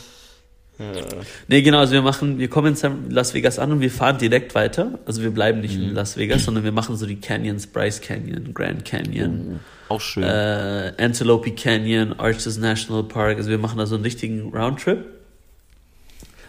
Nee, 1.50 1.62
genau, 1.62 1.80
also 1.80 1.94
wir 1.94 2.02
machen, 2.02 2.40
wir 2.40 2.48
kommen 2.50 2.76
in 2.82 3.10
Las 3.12 3.34
Vegas 3.34 3.60
an 3.60 3.72
und 3.74 3.82
wir 3.82 3.92
fahren 3.92 4.18
direkt 4.18 4.56
weiter. 4.56 5.00
Also 5.06 5.22
wir 5.22 5.32
bleiben 5.32 5.60
nicht 5.60 5.78
Mhm. 5.78 5.90
in 5.90 5.94
Las 5.94 6.16
Vegas, 6.18 6.46
sondern 6.46 6.64
wir 6.64 6.72
machen 6.72 6.96
so 6.96 7.06
die 7.06 7.18
Canyons, 7.18 7.68
Bryce 7.68 8.00
Canyon, 8.02 8.54
Grand 8.54 8.86
Canyon, 8.86 9.60
Auch 9.90 10.00
schön. 10.00 10.24
äh, 10.24 10.94
Antelope 10.98 11.52
Canyon, 11.52 12.14
Arches 12.18 12.58
National 12.58 13.04
Park. 13.04 13.38
Also 13.38 13.50
wir 13.50 13.58
machen 13.58 13.78
da 13.78 13.86
so 13.86 13.96
einen 13.96 14.04
richtigen 14.06 14.54
Roundtrip. 14.56 15.06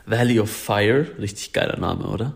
Valley 0.07 0.41
of 0.41 0.51
Fire, 0.51 1.07
richtig 1.19 1.53
geiler 1.53 1.79
Name, 1.79 2.05
oder? 2.07 2.35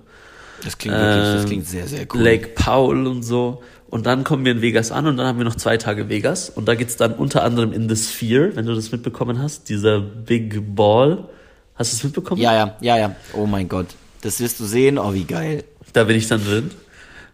das 0.62 0.78
klingt 0.78 0.96
wirklich, 0.96 1.24
das 1.24 1.42
ähm, 1.42 1.48
klingt 1.48 1.66
sehr, 1.66 1.86
sehr 1.86 2.06
cool. 2.14 2.22
Lake 2.22 2.48
Powell 2.54 3.06
und 3.06 3.22
so. 3.22 3.62
Und 3.88 4.06
dann 4.06 4.24
kommen 4.24 4.44
wir 4.44 4.52
in 4.52 4.62
Vegas 4.62 4.90
an 4.92 5.06
und 5.06 5.16
dann 5.18 5.26
haben 5.26 5.38
wir 5.38 5.44
noch 5.44 5.56
zwei 5.56 5.76
Tage 5.76 6.08
Vegas. 6.08 6.48
Und 6.50 6.66
da 6.66 6.74
geht's 6.74 6.96
dann 6.96 7.12
unter 7.14 7.44
anderem 7.44 7.72
in 7.72 7.88
The 7.88 7.96
Sphere, 7.96 8.56
wenn 8.56 8.64
du 8.66 8.74
das 8.74 8.90
mitbekommen 8.90 9.40
hast, 9.40 9.68
dieser 9.68 10.00
Big 10.00 10.74
Ball. 10.74 11.28
Hast 11.75 11.93
du 11.93 11.97
es 11.97 12.04
mitbekommen? 12.04 12.40
Ja, 12.40 12.54
ja, 12.54 12.76
ja, 12.81 12.97
ja. 12.97 13.16
Oh 13.33 13.47
mein 13.47 13.69
Gott. 13.69 13.87
Das 14.23 14.40
wirst 14.40 14.61
du 14.61 14.64
sehen. 14.64 14.99
Oh, 14.99 15.12
wie 15.12 15.25
geil. 15.25 15.64
Da 15.93 16.04
bin 16.04 16.16
ich 16.16 16.28
dann 16.28 16.45
drin. 16.45 16.71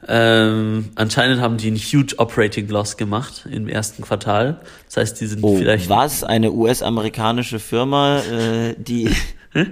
Ähm, 0.09 0.91
anscheinend 0.95 1.43
haben 1.43 1.59
die 1.59 1.69
einen 1.69 1.77
huge 1.77 2.15
Operating 2.19 2.69
Loss 2.69 2.97
gemacht 2.97 3.47
im 3.51 3.69
ersten 3.69 4.03
Quartal. 4.03 4.61
Das 4.87 4.97
heißt, 4.97 5.21
die 5.21 5.27
sind 5.27 5.45
Oh, 5.45 5.57
vielleicht 5.59 5.91
was? 5.91 6.25
Eine 6.25 6.53
US-amerikanische 6.53 7.59
Firma, 7.59 8.21
äh, 8.21 8.75
die. 8.79 9.11
äh, 9.55 9.67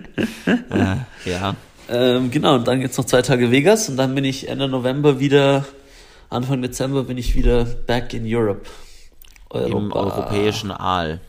ja. 1.24 1.54
Ähm, 1.88 2.30
genau, 2.30 2.56
und 2.56 2.68
dann 2.68 2.80
geht's 2.80 2.98
noch 2.98 3.06
zwei 3.06 3.22
Tage 3.22 3.50
Vegas 3.50 3.88
und 3.88 3.96
dann 3.96 4.14
bin 4.14 4.24
ich 4.24 4.48
Ende 4.48 4.68
November 4.68 5.18
wieder, 5.18 5.64
Anfang 6.28 6.60
Dezember 6.60 7.04
bin 7.04 7.16
ich 7.16 7.34
wieder 7.34 7.64
back 7.64 8.12
in 8.12 8.24
Europe. 8.26 8.66
Im 9.54 9.90
europäischen 9.92 10.70
Aal. 10.70 11.20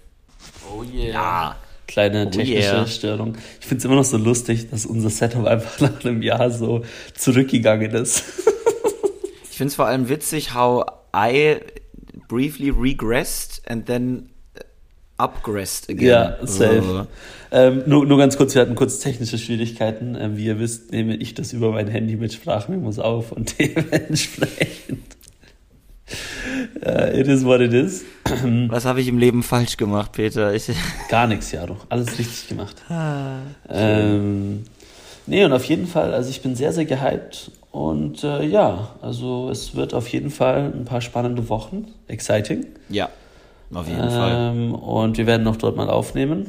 Oh 0.70 0.84
yeah. 0.84 1.14
Ja. 1.14 1.56
Kleine 1.90 2.28
Oh 2.28 2.30
technische 2.30 2.70
yeah. 2.70 2.88
Störung. 2.88 3.36
Ich 3.60 3.66
find's 3.66 3.84
immer 3.84 3.96
noch 3.96 4.04
so 4.04 4.18
lustig, 4.18 4.70
dass 4.70 4.86
unser 4.86 5.10
Setup 5.10 5.48
einfach 5.48 5.80
nach 5.82 6.06
einem 6.06 6.22
Jahr 6.22 6.52
so 6.52 6.84
zurückgegangen 7.16 7.92
ist. 7.92 8.24
Ich 9.50 9.58
finde 9.58 9.70
es 9.70 9.76
vor 9.76 9.88
allem 9.88 10.08
witzig, 10.08 10.54
how 10.54 10.86
I 11.16 11.58
briefly 12.28 12.70
regressed 12.70 13.64
and 13.68 13.88
then 13.88 14.30
upgressed 15.18 15.90
again. 15.90 16.08
Ja, 16.08 16.38
safe. 16.46 17.08
Ähm, 17.52 17.82
nur, 17.88 18.06
nur 18.06 18.20
ganz 18.20 18.38
kurz, 18.38 18.54
wir 18.54 18.62
hatten 18.62 18.76
kurz 18.76 19.00
technische 19.00 19.40
Schwierigkeiten. 19.40 20.16
Ähm, 20.16 20.38
wie 20.38 20.46
ihr 20.46 20.60
wisst, 20.60 20.92
nehme 20.92 21.16
ich 21.16 21.34
das 21.34 21.54
über 21.54 21.72
mein 21.72 21.88
Handy 21.88 22.18
mit 22.18 22.34
Sprachmemos 22.34 23.00
auf 23.00 23.32
und 23.32 23.56
dementsprechend. 23.60 24.99
It 26.90 27.28
is 27.28 27.44
what 27.46 27.62
it 27.62 27.74
is. 27.74 28.04
Was 28.68 28.86
habe 28.86 29.02
ich 29.02 29.08
im 29.08 29.18
Leben 29.18 29.44
falsch 29.44 29.78
gemacht, 29.78 30.12
Peter? 30.14 30.54
Ich, 30.54 30.70
Gar 31.10 31.28
nichts, 31.28 31.52
ja 31.52 31.66
doch. 31.66 31.86
Alles 31.90 32.18
richtig 32.20 32.48
gemacht. 32.50 32.76
ähm, 33.70 34.64
nee, 35.26 35.44
und 35.46 35.54
auf 35.54 35.66
jeden 35.66 35.88
Fall, 35.88 36.14
also 36.14 36.30
ich 36.30 36.42
bin 36.42 36.56
sehr, 36.56 36.74
sehr 36.74 36.86
gehypt. 36.86 37.52
Und 37.72 38.24
äh, 38.24 38.44
ja, 38.46 38.90
also 39.02 39.50
es 39.52 39.76
wird 39.76 39.94
auf 39.94 40.08
jeden 40.08 40.32
Fall 40.32 40.74
ein 40.76 40.86
paar 40.86 41.02
spannende 41.02 41.50
Wochen. 41.50 41.88
Exciting. 42.08 42.66
ja, 42.90 43.10
auf 43.74 43.88
jeden 43.88 44.10
Fall. 44.10 44.54
Ähm, 44.56 44.74
und 44.74 45.18
wir 45.18 45.28
werden 45.28 45.44
noch 45.44 45.58
dort 45.58 45.76
mal 45.76 45.90
aufnehmen. 45.90 46.48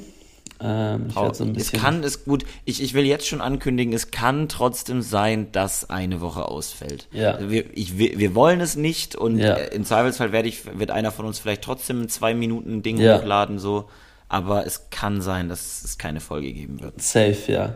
Ähm, 0.62 1.06
ich 1.08 1.14
so 1.14 1.44
ein 1.44 1.50
es 1.50 1.56
bisschen. 1.70 1.80
kann, 1.80 2.04
es 2.04 2.24
gut, 2.24 2.44
ich, 2.64 2.82
ich 2.82 2.92
will 2.94 3.04
jetzt 3.04 3.26
schon 3.26 3.40
ankündigen, 3.40 3.92
es 3.94 4.10
kann 4.10 4.48
trotzdem 4.48 5.00
sein, 5.02 5.50
dass 5.52 5.88
eine 5.88 6.20
Woche 6.20 6.46
ausfällt. 6.46 7.08
Ja. 7.12 7.38
Wir, 7.40 7.64
ich, 7.76 7.96
wir, 7.98 8.34
wollen 8.34 8.60
es 8.60 8.76
nicht 8.76 9.16
und 9.16 9.38
Ja. 9.38 9.54
äh, 9.54 9.74
im 9.74 9.84
Zweifelsfall 9.84 10.32
werde 10.32 10.48
ich, 10.48 10.78
wird 10.78 10.90
einer 10.90 11.12
von 11.12 11.24
uns 11.24 11.38
vielleicht 11.38 11.62
trotzdem 11.62 12.02
ein 12.02 12.08
zwei 12.08 12.34
Minuten 12.34 12.82
Ding 12.82 12.98
Ja. 12.98 13.18
hochladen, 13.18 13.58
so. 13.58 13.88
Aber 14.28 14.66
es 14.66 14.90
kann 14.90 15.22
sein, 15.22 15.48
dass 15.48 15.82
es 15.82 15.98
keine 15.98 16.20
Folge 16.20 16.52
geben 16.52 16.80
wird. 16.80 17.00
Safe, 17.02 17.36
ja. 17.48 17.74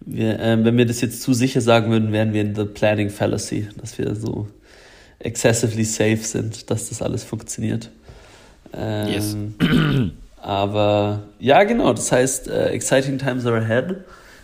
Wir, 0.00 0.38
ähm, 0.40 0.64
wenn 0.64 0.76
wir 0.76 0.84
das 0.86 1.00
jetzt 1.00 1.22
zu 1.22 1.32
sicher 1.32 1.60
sagen 1.62 1.90
würden, 1.90 2.12
wären 2.12 2.32
wir 2.34 2.42
in 2.42 2.54
the 2.54 2.64
planning 2.64 3.08
fallacy, 3.10 3.68
dass 3.80 3.96
wir 3.96 4.14
so 4.14 4.48
excessively 5.20 5.84
safe 5.84 6.16
sind, 6.18 6.68
dass 6.70 6.88
das 6.90 7.00
alles 7.00 7.24
funktioniert. 7.24 7.90
Ähm, 8.74 9.08
Yes. 9.08 9.36
Aber 10.44 11.22
ja, 11.38 11.62
genau, 11.64 11.94
das 11.94 12.12
heißt, 12.12 12.48
äh, 12.48 12.66
exciting 12.68 13.16
times 13.18 13.46
are 13.46 13.56
ahead. 13.56 13.96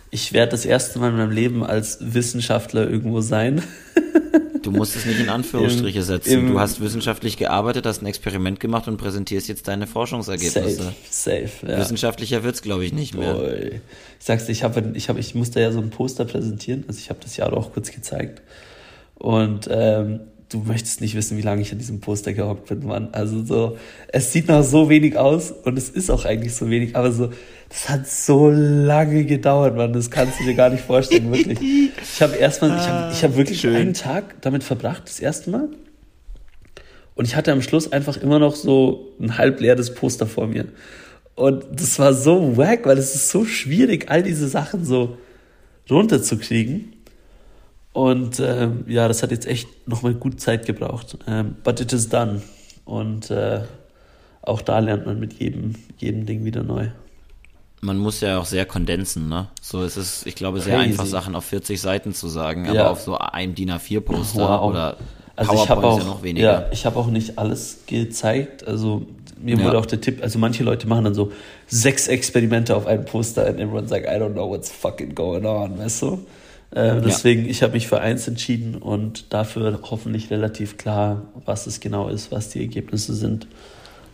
Ich 0.09 0.33
werde 0.33 0.49
das 0.51 0.65
erste 0.65 0.97
Mal 0.97 1.09
in 1.11 1.17
meinem 1.17 1.29
Leben 1.31 1.63
als 1.63 1.99
Wissenschaftler 2.01 2.89
irgendwo 2.89 3.21
sein. 3.21 3.61
Du 4.63 4.71
musst 4.71 4.95
es 4.95 5.05
nicht 5.05 5.19
in 5.19 5.29
Anführungsstriche 5.29 5.99
Im- 5.99 6.03
setzen. 6.03 6.33
im- 6.33 6.47
du 6.53 6.59
hast 6.59 6.81
wissenschaftlich 6.81 7.37
gearbeitet, 7.37 7.85
hast 7.85 8.01
ein 8.01 8.07
Experiment 8.07 8.59
gemacht 8.59 8.87
und 8.87 8.97
präsentierst 8.97 9.47
jetzt 9.47 9.67
deine 9.67 9.85
Forschungsergebnisse. 9.85 10.91
Safe, 11.09 11.47
safe, 11.47 11.67
ja. 11.71 11.77
Wissenschaftlicher 11.77 12.43
wird's, 12.43 12.63
glaube 12.63 12.83
ich, 12.83 12.93
nicht 12.93 13.13
mehr. 13.15 13.37
Ui. 13.39 13.65
Ich 14.19 14.25
sag's 14.25 14.47
dir, 14.47 14.53
ich 14.53 14.63
habe, 14.63 14.83
ich 14.95 15.07
habe, 15.07 15.19
ich 15.19 15.35
musste 15.35 15.61
ja 15.61 15.71
so 15.71 15.79
ein 15.79 15.91
Poster 15.91 16.25
präsentieren. 16.25 16.83
Also 16.87 16.99
ich 16.99 17.11
habe 17.11 17.19
das 17.21 17.37
ja 17.37 17.45
auch 17.53 17.73
kurz 17.73 17.91
gezeigt. 17.91 18.41
Und 19.15 19.67
ähm, 19.71 20.21
du 20.51 20.59
möchtest 20.59 21.01
nicht 21.01 21.15
wissen, 21.15 21.37
wie 21.37 21.41
lange 21.41 21.61
ich 21.61 21.71
an 21.71 21.77
diesem 21.77 22.01
Poster 22.01 22.33
gehockt 22.33 22.67
bin, 22.67 22.85
Mann. 22.85 23.09
Also 23.13 23.43
so, 23.43 23.77
es 24.09 24.31
sieht 24.31 24.47
noch 24.47 24.63
so 24.63 24.89
wenig 24.89 25.17
aus 25.17 25.51
und 25.51 25.77
es 25.77 25.89
ist 25.89 26.09
auch 26.09 26.25
eigentlich 26.25 26.53
so 26.53 26.69
wenig, 26.69 26.95
aber 26.95 27.11
so, 27.11 27.29
das 27.69 27.89
hat 27.89 28.07
so 28.07 28.49
lange 28.49 29.25
gedauert, 29.25 29.75
Mann. 29.75 29.93
Das 29.93 30.11
kannst 30.11 30.39
du 30.39 30.43
dir 30.43 30.55
gar 30.55 30.69
nicht 30.69 30.83
vorstellen, 30.83 31.31
wirklich. 31.31 31.59
Ich 32.03 32.21
habe 32.21 32.35
erstmal, 32.35 32.77
ich 32.77 32.87
habe, 32.87 33.13
ich 33.13 33.23
habe 33.23 33.35
wirklich 33.37 33.61
Schön. 33.61 33.75
einen 33.75 33.93
Tag 33.93 34.41
damit 34.41 34.63
verbracht, 34.63 35.03
das 35.05 35.19
erste 35.19 35.49
Mal. 35.51 35.69
Und 37.15 37.25
ich 37.25 37.35
hatte 37.35 37.51
am 37.51 37.61
Schluss 37.61 37.91
einfach 37.91 38.17
immer 38.17 38.39
noch 38.39 38.55
so 38.55 39.13
ein 39.19 39.37
halb 39.37 39.59
leeres 39.61 39.93
Poster 39.93 40.27
vor 40.27 40.47
mir. 40.47 40.65
Und 41.35 41.65
das 41.71 41.97
war 41.97 42.13
so 42.13 42.57
wack, 42.57 42.85
weil 42.85 42.97
es 42.97 43.15
ist 43.15 43.29
so 43.29 43.45
schwierig, 43.45 44.09
all 44.09 44.21
diese 44.21 44.47
Sachen 44.47 44.85
so 44.85 45.17
runterzukriegen. 45.89 46.93
Und 47.93 48.39
ähm, 48.39 48.85
ja, 48.87 49.07
das 49.07 49.21
hat 49.21 49.31
jetzt 49.31 49.45
echt 49.47 49.67
nochmal 49.87 50.13
gut 50.13 50.39
Zeit 50.39 50.65
gebraucht. 50.65 51.17
Ähm, 51.27 51.55
but 51.63 51.79
it 51.81 51.91
is 51.91 52.07
done. 52.09 52.41
Und 52.85 53.29
äh, 53.31 53.61
auch 54.41 54.61
da 54.61 54.79
lernt 54.79 55.05
man 55.05 55.19
mit 55.19 55.33
jedem, 55.33 55.75
jedem 55.97 56.25
Ding 56.25 56.45
wieder 56.45 56.63
neu. 56.63 56.87
Man 57.81 57.97
muss 57.97 58.21
ja 58.21 58.37
auch 58.39 58.45
sehr 58.45 58.65
kondensen, 58.65 59.27
ne? 59.27 59.47
So, 59.61 59.83
es 59.83 59.97
ist, 59.97 60.25
ich 60.27 60.35
glaube, 60.35 60.61
sehr 60.61 60.75
Crazy. 60.77 60.89
einfach, 60.91 61.05
Sachen 61.05 61.35
auf 61.35 61.45
40 61.45 61.81
Seiten 61.81 62.13
zu 62.13 62.27
sagen, 62.27 62.65
aber 62.67 62.75
Ja. 62.75 62.89
auf 62.91 63.01
so 63.01 63.17
einem 63.17 63.55
DIN 63.55 63.71
A4-Poster 63.71 64.39
Wow. 64.59 64.69
oder 64.69 64.97
Also 65.35 65.53
ich 65.53 65.67
habe 65.69 65.83
auch, 65.87 65.97
ja, 65.97 66.03
noch 66.05 66.21
weniger. 66.23 66.51
ja, 66.51 66.67
ich 66.71 66.85
habe 66.85 66.97
auch 66.99 67.07
nicht 67.07 67.39
alles 67.39 67.79
gezeigt. 67.87 68.67
Also 68.67 69.07
mir 69.41 69.57
ja. 69.57 69.63
wurde 69.63 69.79
auch 69.79 69.87
der 69.87 69.99
Tipp, 69.99 70.21
also 70.21 70.37
manche 70.37 70.63
Leute 70.63 70.87
machen 70.87 71.05
dann 71.05 71.15
so 71.15 71.31
sechs 71.67 72.07
Experimente 72.07 72.75
auf 72.75 72.85
einem 72.85 73.03
Poster 73.05 73.47
und 73.47 73.55
everyone 73.59 73.87
sagt, 73.87 74.05
I 74.05 74.09
don't 74.11 74.33
know 74.33 74.47
what's 74.49 74.69
fucking 74.71 75.15
going 75.15 75.45
on, 75.45 75.79
weißt 75.79 76.03
du? 76.03 76.19
Äh, 76.71 77.01
deswegen, 77.01 77.45
ja. 77.45 77.51
ich 77.51 77.63
habe 77.63 77.73
mich 77.73 77.87
für 77.87 77.99
eins 77.99 78.27
entschieden 78.27 78.75
und 78.75 79.33
dafür 79.33 79.79
hoffentlich 79.89 80.29
relativ 80.31 80.77
klar, 80.77 81.23
was 81.45 81.67
es 81.67 81.79
genau 81.81 82.07
ist, 82.07 82.31
was 82.31 82.49
die 82.49 82.61
Ergebnisse 82.61 83.13
sind. 83.13 83.47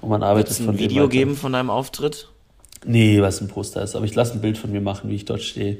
Und 0.02 0.10
man 0.10 0.24
arbeitet 0.24 0.50
Wird's 0.50 0.60
ein 0.62 0.66
von 0.66 0.80
Video 0.80 1.08
geben 1.08 1.36
von 1.36 1.54
deinem 1.54 1.70
Auftritt? 1.70 2.30
Nee, 2.86 3.22
was 3.22 3.42
ein 3.42 3.48
Poster 3.48 3.84
ist. 3.84 3.96
Aber 3.96 4.06
ich 4.06 4.16
lasse 4.16 4.34
ein 4.34 4.42
Bild 4.42 4.58
von 4.58 4.72
mir 4.72 4.82
machen, 4.82 5.10
wie 5.10 5.16
ich 5.16 5.26
dort 5.26 5.42
stehe. 5.42 5.78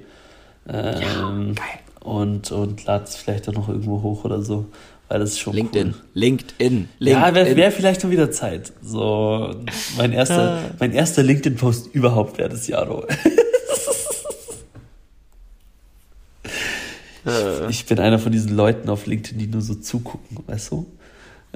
Ähm, 0.68 1.02
ja, 1.02 1.54
geil. 1.54 1.80
Und, 2.02 2.52
und 2.52 2.86
lade 2.86 3.06
es 3.06 3.16
vielleicht 3.16 3.50
auch 3.50 3.54
noch 3.54 3.70
irgendwo 3.70 4.02
hoch 4.02 4.24
oder 4.24 4.42
so. 4.42 4.68
Weil 5.08 5.20
das 5.20 5.32
ist 5.32 5.40
schon 5.40 5.54
LinkedIn. 5.54 5.90
Cool. 5.90 6.02
LinkedIn. 6.14 6.90
LinkedIn. 7.00 7.24
Ja, 7.24 7.34
wäre 7.34 7.56
wär 7.56 7.72
vielleicht 7.72 8.02
schon 8.02 8.12
wieder 8.12 8.30
Zeit. 8.30 8.74
So, 8.82 9.56
mein 9.98 10.12
erster, 10.12 10.60
mein 10.80 10.92
erster 10.92 11.24
LinkedIn-Post 11.24 11.94
überhaupt 11.94 12.38
wäre 12.38 12.50
das 12.50 12.68
Jahr. 17.28 17.70
ich 17.70 17.86
bin 17.86 18.00
einer 18.00 18.20
von 18.20 18.32
diesen 18.32 18.56
Leuten 18.56 18.90
auf 18.90 19.06
LinkedIn, 19.06 19.38
die 19.38 19.48
nur 19.48 19.62
so 19.62 19.76
zugucken, 19.76 20.38
weißt 20.48 20.72
du? 20.72 20.86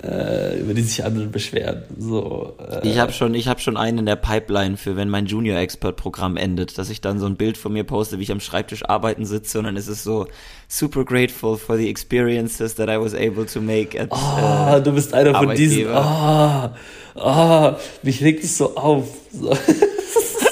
äh, 0.03 0.59
über 0.59 0.73
die 0.73 0.81
sich 0.81 1.03
andere 1.03 1.27
beschweren. 1.27 1.83
So, 1.97 2.55
äh, 2.59 2.87
ich 2.87 2.97
habe 2.97 3.11
schon, 3.11 3.33
ich 3.35 3.47
habe 3.47 3.59
schon 3.59 3.77
einen 3.77 3.99
in 3.99 4.05
der 4.05 4.15
Pipeline 4.15 4.77
für, 4.77 4.95
wenn 4.95 5.09
mein 5.09 5.25
Junior 5.25 5.57
Expert 5.59 5.97
Programm 5.97 6.37
endet, 6.37 6.77
dass 6.77 6.89
ich 6.89 7.01
dann 7.01 7.19
so 7.19 7.25
ein 7.25 7.35
Bild 7.35 7.57
von 7.57 7.73
mir 7.73 7.83
poste, 7.83 8.17
wie 8.17 8.23
ich 8.23 8.31
am 8.31 8.39
Schreibtisch 8.39 8.85
arbeiten 8.85 9.25
sitze 9.25 9.59
und 9.59 9.65
dann 9.65 9.77
ist 9.77 9.87
es 9.87 10.03
so 10.03 10.27
super 10.67 11.03
grateful 11.03 11.57
for 11.57 11.77
the 11.77 11.89
experiences 11.89 12.75
that 12.75 12.89
I 12.89 12.99
was 12.99 13.13
able 13.13 13.45
to 13.45 13.61
make. 13.61 13.99
At, 13.99 14.09
oh, 14.11 14.77
äh, 14.77 14.81
du 14.81 14.93
bist 14.93 15.13
einer 15.13 15.35
von 15.35 15.55
diesen. 15.55 15.87
Oh, 15.93 16.69
oh, 17.15 17.71
mich 18.01 18.23
regt 18.23 18.43
es 18.43 18.57
so 18.57 18.75
auf. 18.75 19.07
So. 19.31 19.55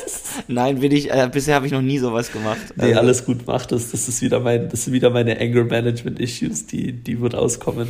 Nein, 0.51 0.82
will 0.82 0.91
ich, 0.94 1.12
äh, 1.12 1.29
bisher 1.32 1.53
habe 1.53 1.68
ich 1.68 1.72
noch 1.72 1.84
nie 1.84 2.00
sowas 2.00 2.32
gemacht. 2.32 2.74
Nee, 2.75 2.86
also, 2.86 3.00
alles 3.01 3.24
gut, 3.24 3.41
mach 3.46 3.68
das. 3.68 3.91
Das 3.91 4.08
ist 4.08 4.24
wieder 4.24 4.39
mein, 4.39 4.68
das 4.68 4.86
sind 4.86 4.94
wieder 4.94 5.12
meine 5.12 5.39
Anger 5.39 5.63
Management 5.63 6.20
Issues, 6.20 6.65
die, 6.65 6.91
die 6.91 7.22
wird 7.22 7.36
auskommen. 7.36 7.88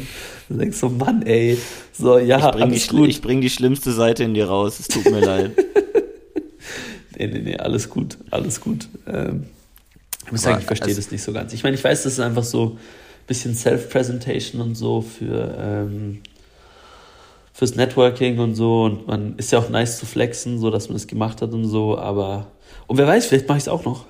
Du 0.49 0.57
denkst 0.57 0.77
so, 0.77 0.89
Mann, 0.89 1.21
ey. 1.21 1.57
So, 1.93 2.19
ja, 2.19 2.37
ich 2.37 2.51
bring 2.51 2.63
alles 2.63 2.87
die, 2.87 2.95
gut. 2.97 3.07
Ich 3.07 3.21
bring 3.21 3.39
die 3.39 3.49
schlimmste 3.49 3.93
Seite 3.93 4.25
in 4.25 4.33
dir 4.33 4.49
raus. 4.49 4.77
Es 4.81 4.89
tut 4.89 5.05
mir 5.09 5.21
leid. 5.21 5.51
nee, 7.17 7.27
nee, 7.27 7.39
nee, 7.39 7.55
alles 7.55 7.89
gut, 7.89 8.17
alles 8.29 8.59
gut. 8.59 8.89
Ähm, 9.07 9.45
ich 10.25 10.31
muss 10.33 10.41
sagen, 10.41 10.59
ich 10.59 10.67
verstehe 10.67 10.93
das 10.93 11.11
nicht 11.11 11.23
so 11.23 11.31
ganz. 11.31 11.53
Ich 11.53 11.63
meine, 11.63 11.77
ich 11.77 11.83
weiß, 11.83 12.03
das 12.03 12.11
ist 12.11 12.19
einfach 12.19 12.43
so 12.43 12.71
ein 12.71 12.77
bisschen 13.25 13.55
Self-Presentation 13.55 14.61
und 14.61 14.75
so 14.75 14.99
für, 14.99 15.55
ähm, 15.57 16.19
fürs 17.59 17.75
Networking 17.75 18.39
und 18.39 18.55
so. 18.55 18.83
Und 18.83 19.05
man 19.07 19.35
ist 19.35 19.51
ja 19.51 19.59
auch 19.59 19.69
nice 19.69 19.99
zu 19.99 20.05
flexen, 20.05 20.59
so 20.59 20.71
dass 20.71 20.87
man 20.87 20.95
es 20.95 21.07
gemacht 21.07 21.41
hat 21.41 21.51
und 21.51 21.65
so, 21.65 21.97
aber. 21.97 22.47
Und 22.87 22.97
wer 22.97 23.05
weiß, 23.05 23.27
vielleicht 23.27 23.49
mache 23.49 23.57
ich 23.57 23.65
es 23.65 23.67
auch 23.67 23.83
noch. 23.83 24.05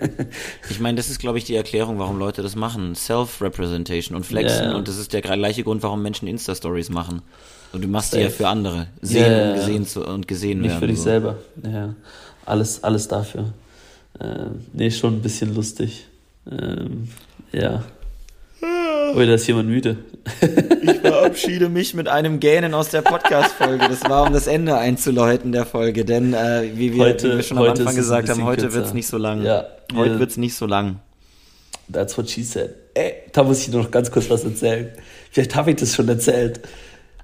ich 0.70 0.80
meine, 0.80 0.96
das 0.96 1.10
ist, 1.10 1.20
glaube 1.20 1.36
ich, 1.36 1.44
die 1.44 1.54
Erklärung, 1.54 1.98
warum 1.98 2.18
Leute 2.18 2.42
das 2.42 2.56
machen. 2.56 2.94
Self-Representation 2.94 4.16
und 4.16 4.24
Flexen. 4.24 4.68
Yeah. 4.68 4.76
Und 4.76 4.88
das 4.88 4.96
ist 4.96 5.12
der 5.12 5.20
gleiche 5.20 5.62
Grund, 5.62 5.82
warum 5.82 6.02
Menschen 6.02 6.26
Insta-Stories 6.26 6.88
machen. 6.88 7.22
Und 7.72 7.84
du 7.84 7.88
machst 7.88 8.14
die 8.14 8.20
ja 8.20 8.30
für 8.30 8.48
andere. 8.48 8.88
Sehen 9.02 9.30
yeah. 9.30 9.50
und 9.50 9.56
gesehen 9.56 9.86
zu, 9.86 10.04
und 10.04 10.26
gesehen 10.26 10.60
Nicht 10.60 10.70
werden. 10.70 10.80
Nicht 10.80 10.80
für 10.80 10.86
dich 10.86 10.98
so. 10.98 11.04
selber. 11.04 11.36
Ja. 11.62 11.94
Alles, 12.46 12.82
alles 12.82 13.06
dafür. 13.06 13.52
Ähm, 14.18 14.64
nee, 14.72 14.90
schon 14.90 15.16
ein 15.16 15.22
bisschen 15.22 15.54
lustig. 15.54 16.06
Ähm, 16.50 17.08
ja. 17.52 17.84
Oh, 18.62 19.18
da 19.18 19.34
ist 19.34 19.46
jemand 19.46 19.68
müde. 19.68 19.98
Ich 20.82 21.00
verabschiede 21.00 21.68
mich 21.68 21.94
mit 21.94 22.08
einem 22.08 22.40
Gähnen 22.40 22.74
aus 22.74 22.90
der 22.90 23.02
Podcast-Folge. 23.02 23.88
Das 23.88 24.08
war, 24.08 24.26
um 24.26 24.32
das 24.32 24.46
Ende 24.46 24.76
einzuläuten 24.76 25.52
der 25.52 25.66
Folge. 25.66 26.04
Denn, 26.04 26.34
äh, 26.34 26.70
wie, 26.74 26.94
wir, 26.94 27.04
heute, 27.04 27.32
wie 27.32 27.36
wir 27.36 27.42
schon 27.42 27.58
am 27.58 27.64
Anfang 27.64 27.94
gesagt 27.94 28.28
haben, 28.28 28.44
heute 28.44 28.72
wird 28.72 28.86
es 28.86 28.94
nicht 28.94 29.06
so 29.06 29.18
lang. 29.18 29.42
Ja, 29.42 29.66
heute 29.94 30.18
wird 30.18 30.30
es 30.30 30.36
nicht 30.36 30.54
so 30.54 30.66
lang. 30.66 31.00
That's 31.92 32.16
what 32.16 32.30
she 32.30 32.42
said. 32.42 32.74
Ey, 32.94 33.14
da 33.32 33.42
muss 33.42 33.60
ich 33.60 33.72
noch 33.72 33.90
ganz 33.90 34.10
kurz 34.10 34.30
was 34.30 34.44
erzählen. 34.44 34.92
Vielleicht 35.30 35.54
habe 35.56 35.70
ich 35.70 35.76
das 35.76 35.94
schon 35.94 36.08
erzählt. 36.08 36.60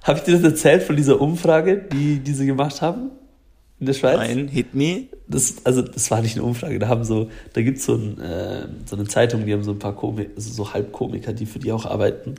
Habe 0.03 0.19
ich 0.19 0.25
dir 0.25 0.33
das 0.33 0.43
erzählt 0.43 0.83
von 0.83 0.95
dieser 0.95 1.19
Umfrage, 1.19 1.77
die, 1.91 2.19
die 2.19 2.33
sie 2.33 2.45
gemacht 2.45 2.81
haben? 2.81 3.11
in 3.79 3.85
der 3.85 3.93
Schweiz. 3.93 4.17
Nein, 4.17 4.47
Hit 4.47 4.73
Me. 4.73 5.05
Das, 5.27 5.55
also 5.63 5.81
das 5.81 6.09
war 6.09 6.21
nicht 6.21 6.35
eine 6.35 6.45
Umfrage. 6.45 6.79
Da 6.79 6.87
haben 6.87 7.03
so, 7.03 7.29
da 7.53 7.61
gibt's 7.61 7.85
so, 7.85 7.95
ein, 7.95 8.19
äh, 8.19 8.67
so 8.85 8.95
eine 8.95 9.05
Zeitung, 9.05 9.45
die 9.45 9.53
haben 9.53 9.63
so 9.63 9.71
ein 9.71 9.79
paar 9.79 9.95
Komik, 9.95 10.31
also 10.35 10.51
so 10.51 10.73
Halbkomiker, 10.73 11.33
die 11.33 11.45
für 11.45 11.59
die 11.59 11.71
auch 11.71 11.85
arbeiten. 11.85 12.35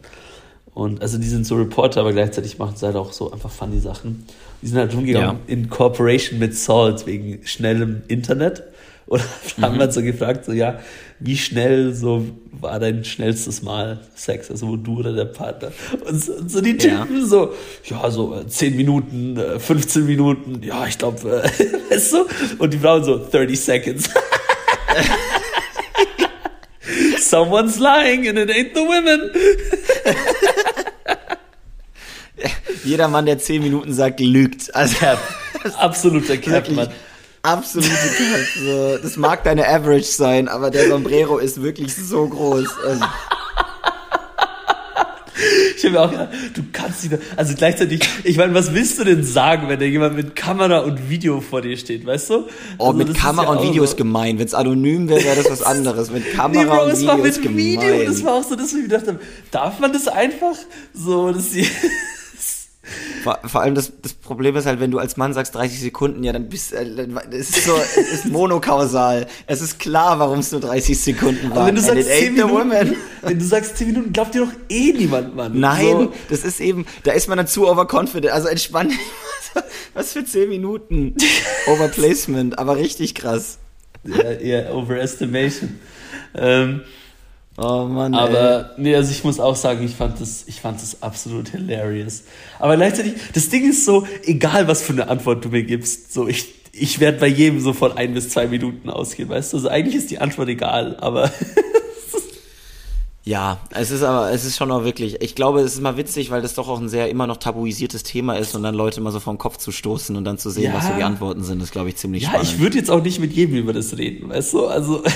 Und 0.79 1.03
also 1.03 1.19
die 1.19 1.27
sind 1.27 1.45
so 1.45 1.57
Reporter, 1.57 2.03
aber 2.03 2.13
gleichzeitig 2.13 2.57
machen 2.59 2.77
sie 2.77 2.87
halt 2.87 2.95
auch 2.95 3.13
so 3.13 3.33
einfach 3.33 3.51
funny 3.51 3.81
Sachen. 3.81 4.25
Die 4.63 4.69
sind 4.69 4.79
halt 4.79 4.95
rumgegangen 4.95 5.41
ja. 5.49 5.53
in 5.53 5.69
Cooperation 5.69 6.39
mit 6.39 6.55
Salt 6.55 7.05
wegen 7.05 7.45
schnellem 7.45 8.03
Internet. 8.07 8.63
Und 9.07 9.21
mhm. 9.57 9.63
haben 9.63 9.79
wir 9.81 9.91
so 9.91 10.03
gefragt, 10.03 10.45
so 10.45 10.53
ja, 10.53 10.79
wie 11.19 11.37
schnell 11.37 11.95
so 11.95 12.27
war 12.53 12.79
dein 12.79 13.05
schnellstes 13.05 13.61
Mal 13.63 13.99
Sex, 14.15 14.53
also 14.53 14.69
wo 14.69 14.77
du 14.77 15.01
oder 15.01 15.15
der 15.15 15.25
Partner? 15.25 15.73
Und 16.07 16.23
so, 16.23 16.35
und 16.35 16.49
so 16.49 16.61
die 16.61 16.77
Typen 16.77 17.23
ja. 17.23 17.27
so, 17.27 17.55
ja, 17.85 18.09
so 18.09 18.41
10 18.45 18.73
äh, 18.73 18.77
Minuten, 18.77 19.37
15 19.59 20.03
äh, 20.03 20.05
Minuten, 20.05 20.63
ja, 20.63 20.87
ich 20.87 20.97
glaube, 20.97 21.43
äh, 21.43 21.91
weißt 21.93 22.13
du? 22.13 22.27
Und 22.59 22.73
die 22.73 22.79
Frauen 22.79 23.03
so 23.03 23.19
30 23.19 23.59
seconds. 23.59 24.11
Someone's 27.19 27.81
lying 27.81 28.29
and 28.29 28.39
it 28.39 28.49
ain't 28.49 28.75
the 28.75 28.81
women. 28.81 29.33
Jeder 32.89 33.09
Mann, 33.09 33.27
der 33.27 33.39
10 33.39 33.63
Minuten 33.63 33.93
sagt, 33.93 34.21
lügt. 34.21 34.75
Also, 34.75 34.97
absoluter 35.79 36.37
Cap, 36.39 36.71
Mann 36.71 36.89
absolute 37.43 37.89
Cut. 37.89 38.63
So, 38.63 38.99
das 39.03 39.17
mag 39.17 39.45
deine 39.45 39.67
Average 39.67 40.05
sein, 40.05 40.49
aber 40.49 40.71
der 40.71 40.89
Sombrero 40.89 41.39
ist 41.39 41.63
wirklich 41.63 41.95
so 41.95 42.29
groß. 42.29 42.69
Also. 42.85 43.05
Ich 45.77 45.85
habe 45.85 46.01
auch 46.01 46.11
gedacht, 46.11 46.29
du 46.55 46.63
kannst 46.73 47.03
sie, 47.03 47.11
also 47.37 47.55
gleichzeitig, 47.55 48.01
ich 48.25 48.37
meine, 48.37 48.53
was 48.53 48.75
willst 48.75 48.99
du 48.99 49.05
denn 49.05 49.23
sagen, 49.23 49.69
wenn 49.69 49.79
da 49.79 49.85
jemand 49.85 50.17
mit 50.17 50.35
Kamera 50.35 50.81
und 50.81 51.09
Video 51.09 51.41
vor 51.41 51.63
dir 51.63 51.77
steht, 51.77 52.05
weißt 52.05 52.31
du? 52.31 52.49
Oh, 52.79 52.87
also, 52.87 52.99
mit 52.99 53.15
Kamera 53.15 53.45
ja 53.45 53.51
und 53.51 53.63
Video 53.63 53.85
so. 53.85 53.93
ist 53.93 53.97
gemein. 53.97 54.41
Wenn 54.41 54.47
es 54.47 54.55
anonym 54.55 55.09
wäre, 55.09 55.23
wäre 55.23 55.37
das 55.37 55.49
was 55.49 55.63
anderes. 55.63 56.11
Mit 56.11 56.35
Kamera 56.35 56.65
nee, 56.65 56.69
Bro, 56.69 56.85
und 56.87 56.99
Video 56.99 57.25
ist 57.25 57.43
gemein. 57.43 57.57
Video, 57.57 58.05
das 58.05 58.25
war 58.25 58.35
auch 58.35 58.43
so, 58.43 58.57
dass 58.57 58.71
ich 58.71 58.75
mir 58.75 58.83
gedacht 58.89 59.07
habe, 59.07 59.21
darf 59.53 59.79
man 59.79 59.93
das 59.93 60.09
einfach 60.09 60.57
so, 60.93 61.31
dass 61.31 61.53
sie 61.53 61.69
vor, 63.23 63.39
vor 63.45 63.63
allem 63.63 63.75
das, 63.75 63.93
das 64.03 64.13
Problem 64.15 64.57
ist 64.57 64.67
halt, 64.67 64.81
wenn 64.81 64.91
du 64.91 64.99
als 64.99 65.17
Mann 65.17 65.35
sagst 65.35 65.55
30 65.55 65.81
Sekunden, 65.81 66.25
ja, 66.25 66.33
dann 66.33 66.49
bist 66.49 66.73
äh, 66.73 66.85
es 67.31 67.51
ist 67.51 67.65
so, 67.65 67.77
es 67.77 67.97
ist 67.97 68.27
monokausal. 68.27 69.27
Es 69.47 69.61
ist 69.61 69.79
klar, 69.79 70.19
warum 70.19 70.41
es 70.41 70.53
nur 70.53 70.61
30 70.61 70.99
Sekunden 70.99 71.51
waren. 71.51 71.67
Wenn 71.67 71.75
du 71.75 71.81
sagst 71.81 72.09
10 72.09 72.35
Minuten, 72.35 72.97
wenn 73.23 73.39
du 73.39 73.45
sagst 73.45 73.77
10 73.77 73.87
Minuten, 73.89 74.13
glaubt 74.13 74.35
dir 74.35 74.47
doch 74.47 74.53
eh 74.69 74.93
niemand, 74.93 75.35
Mann. 75.37 75.59
Nein, 75.59 75.85
so. 75.87 76.13
das 76.31 76.45
ist 76.45 76.61
eben, 76.61 76.87
da 77.05 77.13
ist 77.13 77.29
man 77.29 77.39
dann 77.39 77.47
zu 77.47 77.69
overconfident. 77.69 78.33
Also 78.33 78.49
entspann 78.49 78.93
Was 79.95 80.13
für 80.13 80.25
10 80.25 80.49
Minuten 80.49 81.15
Overplacement, 81.67 82.59
aber 82.59 82.77
richtig 82.77 83.15
krass. 83.15 83.59
Ja, 84.05 84.33
ja 84.33 84.73
Overestimation. 84.73 85.79
Ähm, 86.35 86.83
Oh 87.61 87.87
Mann. 87.87 88.15
Aber 88.15 88.71
ey. 88.77 88.83
nee, 88.83 88.95
also 88.95 89.11
ich 89.11 89.25
muss 89.25 89.41
auch 89.41 89.57
sagen, 89.57 89.85
ich 89.85 89.97
fand 89.97 90.21
das, 90.21 90.45
ich 90.47 90.61
fand 90.61 90.81
das 90.81 91.03
absolut 91.03 91.49
hilarious. 91.49 92.23
Aber 92.61 92.77
gleichzeitig, 92.77 93.15
das 93.35 93.49
Ding 93.49 93.69
ist 93.69 93.85
so, 93.85 94.07
egal 94.25 94.69
was 94.69 94.81
für 94.83 94.93
eine 94.93 95.09
Antwort 95.09 95.45
du 95.45 95.49
mir 95.49 95.65
gibst, 95.65 96.13
so 96.13 96.29
ich, 96.29 96.55
ich 96.73 97.01
werde 97.01 97.19
bei 97.19 97.27
jedem 97.27 97.59
sofort 97.59 97.99
ein 97.99 98.15
bis 98.15 98.29
zwei 98.29 98.47
Minuten 98.47 98.89
ausgehen, 98.89 99.29
weißt 99.29 99.53
du? 99.53 99.57
Also 99.57 99.69
eigentlich 99.69 99.97
ist 99.97 100.09
die 100.11 100.21
Antwort 100.21 100.49
egal, 100.49 100.97
aber 101.01 101.33
Ja, 103.29 103.59
es 103.69 103.91
ist 103.91 104.03
aber, 104.03 104.33
es 104.33 104.47
ist 104.47 104.57
schon 104.57 104.71
auch 104.71 104.85
wirklich, 104.85 105.21
ich 105.21 105.35
glaube, 105.35 105.61
es 105.61 105.75
ist 105.75 105.83
mal 105.83 105.99
witzig, 105.99 106.31
weil 106.31 106.41
das 106.41 106.55
doch 106.55 106.67
auch 106.67 106.81
ein 106.81 106.89
sehr 106.89 107.11
immer 107.11 107.27
noch 107.27 107.37
tabuisiertes 107.37 108.03
Thema 108.03 108.37
ist 108.37 108.57
und 108.57 108.63
dann 108.63 108.75
Leute 108.75 109.01
immer 109.01 109.11
so 109.11 109.21
vom 109.21 109.37
Kopf 109.37 109.59
zu 109.59 109.71
stoßen 109.71 110.17
und 110.17 110.25
dann 110.25 110.39
zu 110.39 110.49
sehen, 110.49 110.73
ja. 110.73 110.73
was 110.73 110.87
so 110.87 110.95
die 110.95 111.03
Antworten 111.03 111.45
sind, 111.45 111.63
ist, 111.63 111.71
glaube 111.71 111.91
ich, 111.91 111.97
ziemlich 111.97 112.23
ja, 112.23 112.31
spannend. 112.31 112.49
Ja, 112.49 112.55
ich 112.55 112.61
würde 112.63 112.79
jetzt 112.79 112.91
auch 112.91 113.03
nicht 113.03 113.21
mit 113.21 113.35
jedem 113.35 113.57
über 113.57 113.75
das 113.75 113.99
reden, 113.99 114.31
weißt 114.31 114.55
du, 114.55 114.67
also. 114.67 115.03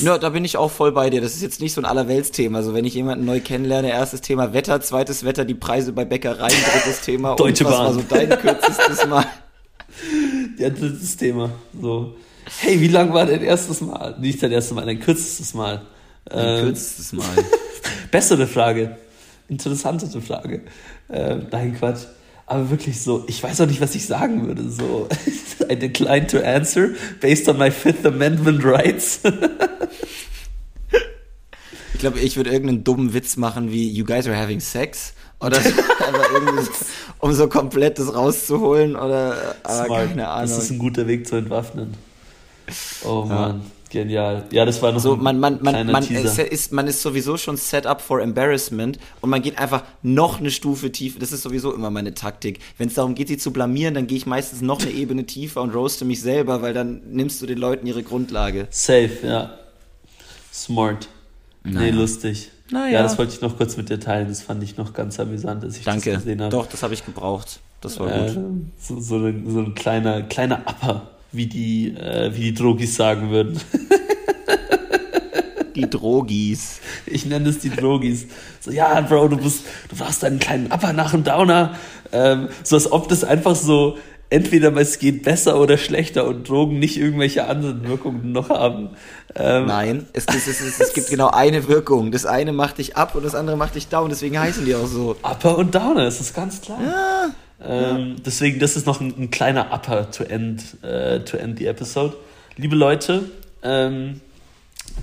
Ja, 0.00 0.16
da 0.16 0.30
bin 0.30 0.42
ich 0.42 0.56
auch 0.56 0.70
voll 0.70 0.92
bei 0.92 1.10
dir. 1.10 1.20
Das 1.20 1.34
ist 1.34 1.42
jetzt 1.42 1.60
nicht 1.60 1.74
so 1.74 1.80
ein 1.82 1.84
Allerweltsthema. 1.84 2.56
Also 2.56 2.72
wenn 2.72 2.86
ich 2.86 2.94
jemanden 2.94 3.26
neu 3.26 3.40
kennenlerne, 3.40 3.90
erstes 3.90 4.22
Thema 4.22 4.54
Wetter, 4.54 4.80
zweites 4.80 5.22
Wetter, 5.22 5.44
die 5.44 5.54
Preise 5.54 5.92
bei 5.92 6.06
Bäckereien, 6.06 6.56
drittes 6.72 7.02
Thema. 7.02 7.36
Deutsche 7.36 7.66
und 7.66 7.72
was 7.72 7.78
Bahn. 7.78 7.86
war 7.86 7.92
so 7.92 8.02
dein 8.08 8.30
kürzestes 8.30 9.06
Mal? 9.08 9.26
Ja, 10.56 10.70
drittes 10.70 11.14
Thema. 11.18 11.50
So. 11.78 12.14
Hey, 12.60 12.80
wie 12.80 12.88
lang 12.88 13.12
war 13.12 13.26
dein 13.26 13.42
erstes 13.42 13.82
Mal? 13.82 14.16
Nicht 14.18 14.42
dein 14.42 14.52
erstes 14.52 14.74
Mal, 14.74 14.86
dein 14.86 15.00
kürzestes 15.00 15.52
Mal. 15.52 15.82
Ein 16.30 16.38
ähm, 16.38 16.64
kürzestes 16.64 17.12
Mal. 17.12 17.26
bessere 18.10 18.46
Frage. 18.46 18.96
Interessantere 19.48 20.20
Frage. 20.20 20.62
Ähm, 21.10 21.46
nein, 21.50 21.76
Quatsch. 21.76 22.04
Aber 22.46 22.70
wirklich 22.70 23.00
so, 23.00 23.24
ich 23.28 23.42
weiß 23.42 23.60
auch 23.62 23.66
nicht, 23.66 23.80
was 23.80 23.94
ich 23.94 24.06
sagen 24.06 24.46
würde. 24.46 24.68
So, 24.70 25.08
I 25.70 25.76
decline 25.76 26.26
to 26.26 26.38
answer 26.40 26.90
based 27.20 27.48
on 27.48 27.58
my 27.58 27.70
Fifth 27.70 28.04
Amendment 28.04 28.64
rights. 28.64 29.20
glaube, 32.02 32.18
ich 32.18 32.36
würde 32.36 32.50
irgendeinen 32.50 32.84
dummen 32.84 33.14
Witz 33.14 33.36
machen 33.36 33.70
wie 33.70 33.88
You 33.88 34.04
guys 34.04 34.26
are 34.26 34.36
having 34.36 34.60
sex 34.60 35.14
oder 35.40 35.56
aber 36.08 36.30
irgendwie, 36.32 36.68
um 37.20 37.32
so 37.32 37.48
komplett 37.48 37.98
das 37.98 38.14
rauszuholen 38.14 38.96
oder 38.96 39.56
aber 39.62 39.84
Smart. 39.86 40.08
keine 40.08 40.28
Ahnung. 40.28 40.50
Das 40.50 40.64
ist 40.64 40.70
ein 40.70 40.78
guter 40.78 41.06
Weg 41.06 41.26
zu 41.26 41.36
entwaffnen. 41.36 41.94
Oh 43.04 43.24
man, 43.24 43.62
genial. 43.92 44.44
Ja, 44.50 44.64
das 44.64 44.82
war 44.82 44.90
noch 44.90 44.98
so, 44.98 45.14
man, 45.14 45.38
man, 45.38 45.60
man, 45.62 45.86
man, 45.86 46.02
Teaser. 46.02 46.50
ist, 46.50 46.72
man 46.72 46.88
ist 46.88 47.00
sowieso 47.02 47.36
schon 47.36 47.56
set 47.56 47.86
up 47.86 48.00
for 48.00 48.20
embarrassment 48.20 48.98
und 49.20 49.30
man 49.30 49.40
geht 49.42 49.58
einfach 49.58 49.84
noch 50.02 50.40
eine 50.40 50.50
Stufe 50.50 50.90
tiefer. 50.90 51.20
Das 51.20 51.30
ist 51.30 51.42
sowieso 51.42 51.72
immer 51.72 51.90
meine 51.90 52.14
Taktik. 52.14 52.58
Wenn 52.78 52.88
es 52.88 52.94
darum 52.94 53.14
geht, 53.14 53.28
sie 53.28 53.38
zu 53.38 53.52
blamieren, 53.52 53.94
dann 53.94 54.08
gehe 54.08 54.16
ich 54.18 54.26
meistens 54.26 54.60
noch 54.62 54.80
eine 54.82 54.90
Ebene 54.90 55.24
tiefer 55.26 55.62
und 55.62 55.70
roaste 55.74 56.04
mich 56.04 56.20
selber, 56.20 56.60
weil 56.62 56.74
dann 56.74 57.02
nimmst 57.12 57.40
du 57.40 57.46
den 57.46 57.58
Leuten 57.58 57.86
ihre 57.86 58.02
Grundlage. 58.02 58.66
Safe, 58.70 59.10
ja. 59.22 59.54
Smart. 60.52 61.08
Nee, 61.64 61.72
Naja. 61.72 61.94
lustig. 61.94 62.50
Naja. 62.70 62.92
Ja, 62.94 63.02
das 63.02 63.18
wollte 63.18 63.34
ich 63.34 63.40
noch 63.40 63.56
kurz 63.56 63.76
mit 63.76 63.88
dir 63.90 64.00
teilen. 64.00 64.28
Das 64.28 64.42
fand 64.42 64.62
ich 64.62 64.76
noch 64.76 64.94
ganz 64.94 65.20
amüsant, 65.20 65.62
als 65.62 65.76
ich 65.76 65.84
Danke. 65.84 66.10
das 66.12 66.22
gesehen 66.24 66.40
habe. 66.40 66.50
Doch, 66.50 66.66
das 66.66 66.82
habe 66.82 66.94
ich 66.94 67.04
gebraucht. 67.04 67.60
Das 67.80 68.00
war 68.00 68.10
Äh, 68.10 68.32
gut. 68.32 68.44
so, 68.80 69.00
so, 69.00 69.16
ein, 69.18 69.44
so 69.48 69.58
ein 69.60 69.74
kleiner, 69.74 70.22
kleiner 70.22 70.60
Upper, 70.66 71.10
wie 71.32 71.46
die, 71.46 71.88
äh, 71.96 72.30
wie 72.34 72.40
die 72.40 72.54
Drogis 72.54 72.94
sagen 72.94 73.30
würden. 73.30 73.58
Die 75.74 75.88
Drogis. 75.88 76.80
Ich 77.06 77.24
nenne 77.24 77.48
es 77.48 77.60
die 77.60 77.70
Drogis. 77.70 78.26
So, 78.60 78.70
ja, 78.70 79.00
Bro, 79.00 79.28
du 79.28 79.38
bist, 79.38 79.64
du 79.88 79.96
brauchst 79.96 80.22
einen 80.22 80.38
kleinen 80.38 80.70
Upper 80.70 80.92
nach 80.92 81.12
dem 81.12 81.24
Downer. 81.24 81.76
Ähm, 82.12 82.48
so 82.62 82.76
als 82.76 82.92
ob 82.92 83.08
das 83.08 83.24
einfach 83.24 83.56
so, 83.56 83.96
entweder 84.32 84.74
es 84.76 84.98
geht 84.98 85.22
besser 85.22 85.60
oder 85.60 85.78
schlechter 85.78 86.26
und 86.26 86.48
Drogen 86.48 86.78
nicht 86.78 86.96
irgendwelche 86.98 87.46
anderen 87.46 87.86
Wirkungen 87.86 88.32
noch 88.32 88.48
haben. 88.50 88.90
Ähm, 89.34 89.66
Nein, 89.66 90.06
es, 90.12 90.26
es, 90.26 90.46
es, 90.46 90.60
es, 90.60 90.80
es 90.80 90.92
gibt 90.94 91.08
genau 91.08 91.28
eine 91.28 91.68
Wirkung. 91.68 92.12
Das 92.12 92.26
eine 92.26 92.52
macht 92.52 92.78
dich 92.78 92.96
ab 92.96 93.14
und 93.14 93.24
das 93.24 93.34
andere 93.34 93.56
macht 93.56 93.74
dich 93.74 93.88
down. 93.88 94.08
Deswegen 94.08 94.38
heißen 94.38 94.64
die 94.64 94.74
auch 94.74 94.86
so. 94.86 95.16
Upper 95.22 95.58
und 95.58 95.74
Downer, 95.74 96.04
das 96.04 96.20
ist 96.20 96.34
ganz 96.34 96.60
klar. 96.60 96.78
Ähm, 97.64 98.16
Deswegen, 98.24 98.58
das 98.58 98.76
ist 98.76 98.86
noch 98.86 99.00
ein, 99.00 99.14
ein 99.16 99.30
kleiner 99.30 99.72
Upper 99.72 100.10
to 100.10 100.24
end, 100.24 100.82
äh, 100.82 101.20
to 101.20 101.36
end 101.36 101.58
the 101.58 101.66
episode. 101.66 102.14
Liebe 102.56 102.76
Leute, 102.76 103.30
ähm, 103.62 104.20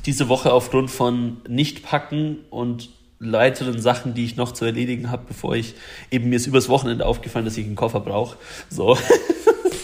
diese 0.05 0.29
Woche 0.29 0.51
aufgrund 0.53 0.91
von 0.91 1.37
Nichtpacken 1.47 2.39
und 2.49 2.89
weiteren 3.19 3.81
Sachen, 3.81 4.13
die 4.13 4.25
ich 4.25 4.35
noch 4.37 4.53
zu 4.53 4.65
erledigen 4.65 5.11
habe, 5.11 5.23
bevor 5.27 5.55
ich 5.55 5.75
eben 6.09 6.29
mir 6.29 6.37
ist 6.37 6.47
übers 6.47 6.69
Wochenende 6.69 7.05
aufgefallen, 7.05 7.45
dass 7.45 7.57
ich 7.57 7.65
einen 7.65 7.75
Koffer 7.75 7.99
brauche. 7.99 8.37
So. 8.69 8.97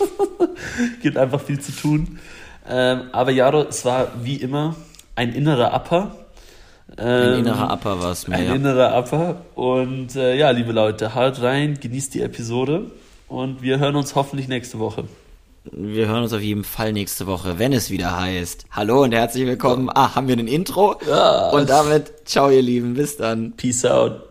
Gibt 1.01 1.17
einfach 1.17 1.41
viel 1.41 1.59
zu 1.59 1.71
tun. 1.73 2.19
Ähm, 2.67 3.03
aber 3.11 3.31
Jaro, 3.31 3.63
es 3.63 3.85
war 3.85 4.11
wie 4.23 4.37
immer 4.37 4.75
ein 5.15 5.33
innerer 5.33 5.73
Upper. 5.73 6.24
Ein 6.97 7.33
Ähm, 7.33 7.39
innerer 7.39 7.73
Upper 7.73 8.01
war 8.01 8.11
es 8.11 8.27
mir. 8.27 8.35
ein 8.35 8.45
Ja. 8.45 8.55
innerer 8.55 8.97
Upper. 8.97 9.41
Und 9.55 10.15
äh, 10.15 10.35
ja, 10.37 10.49
liebe 10.51 10.71
Leute, 10.71 11.13
haut 11.15 11.41
rein, 11.41 11.77
genießt 11.79 12.13
die 12.13 12.21
Episode 12.21 12.91
und 13.27 13.61
wir 13.61 13.79
hören 13.79 13.95
uns 13.95 14.15
hoffentlich 14.15 14.47
nächste 14.47 14.79
Woche. 14.79 15.05
Wir 15.71 16.07
hören 16.07 16.21
uns 16.23 16.31
auf 16.31 16.41
jeden 16.41 16.63
Fall 16.63 16.93
nächste 16.93 17.25
Woche, 17.25 17.57
wenn 17.57 17.73
es 17.73 17.89
wieder 17.89 18.19
heißt. 18.19 18.65
Hallo 18.71 19.01
und 19.03 19.13
herzlich 19.13 19.45
willkommen. 19.47 19.89
Ah, 19.93 20.13
haben 20.15 20.27
wir 20.27 20.37
ein 20.37 20.47
Intro? 20.47 20.95
Ja. 21.09 21.49
Und 21.49 21.69
damit, 21.69 22.13
ciao 22.25 22.49
ihr 22.51 22.61
Lieben, 22.61 22.93
bis 22.93 23.17
dann. 23.17 23.53
Peace 23.53 23.83
out. 23.85 24.21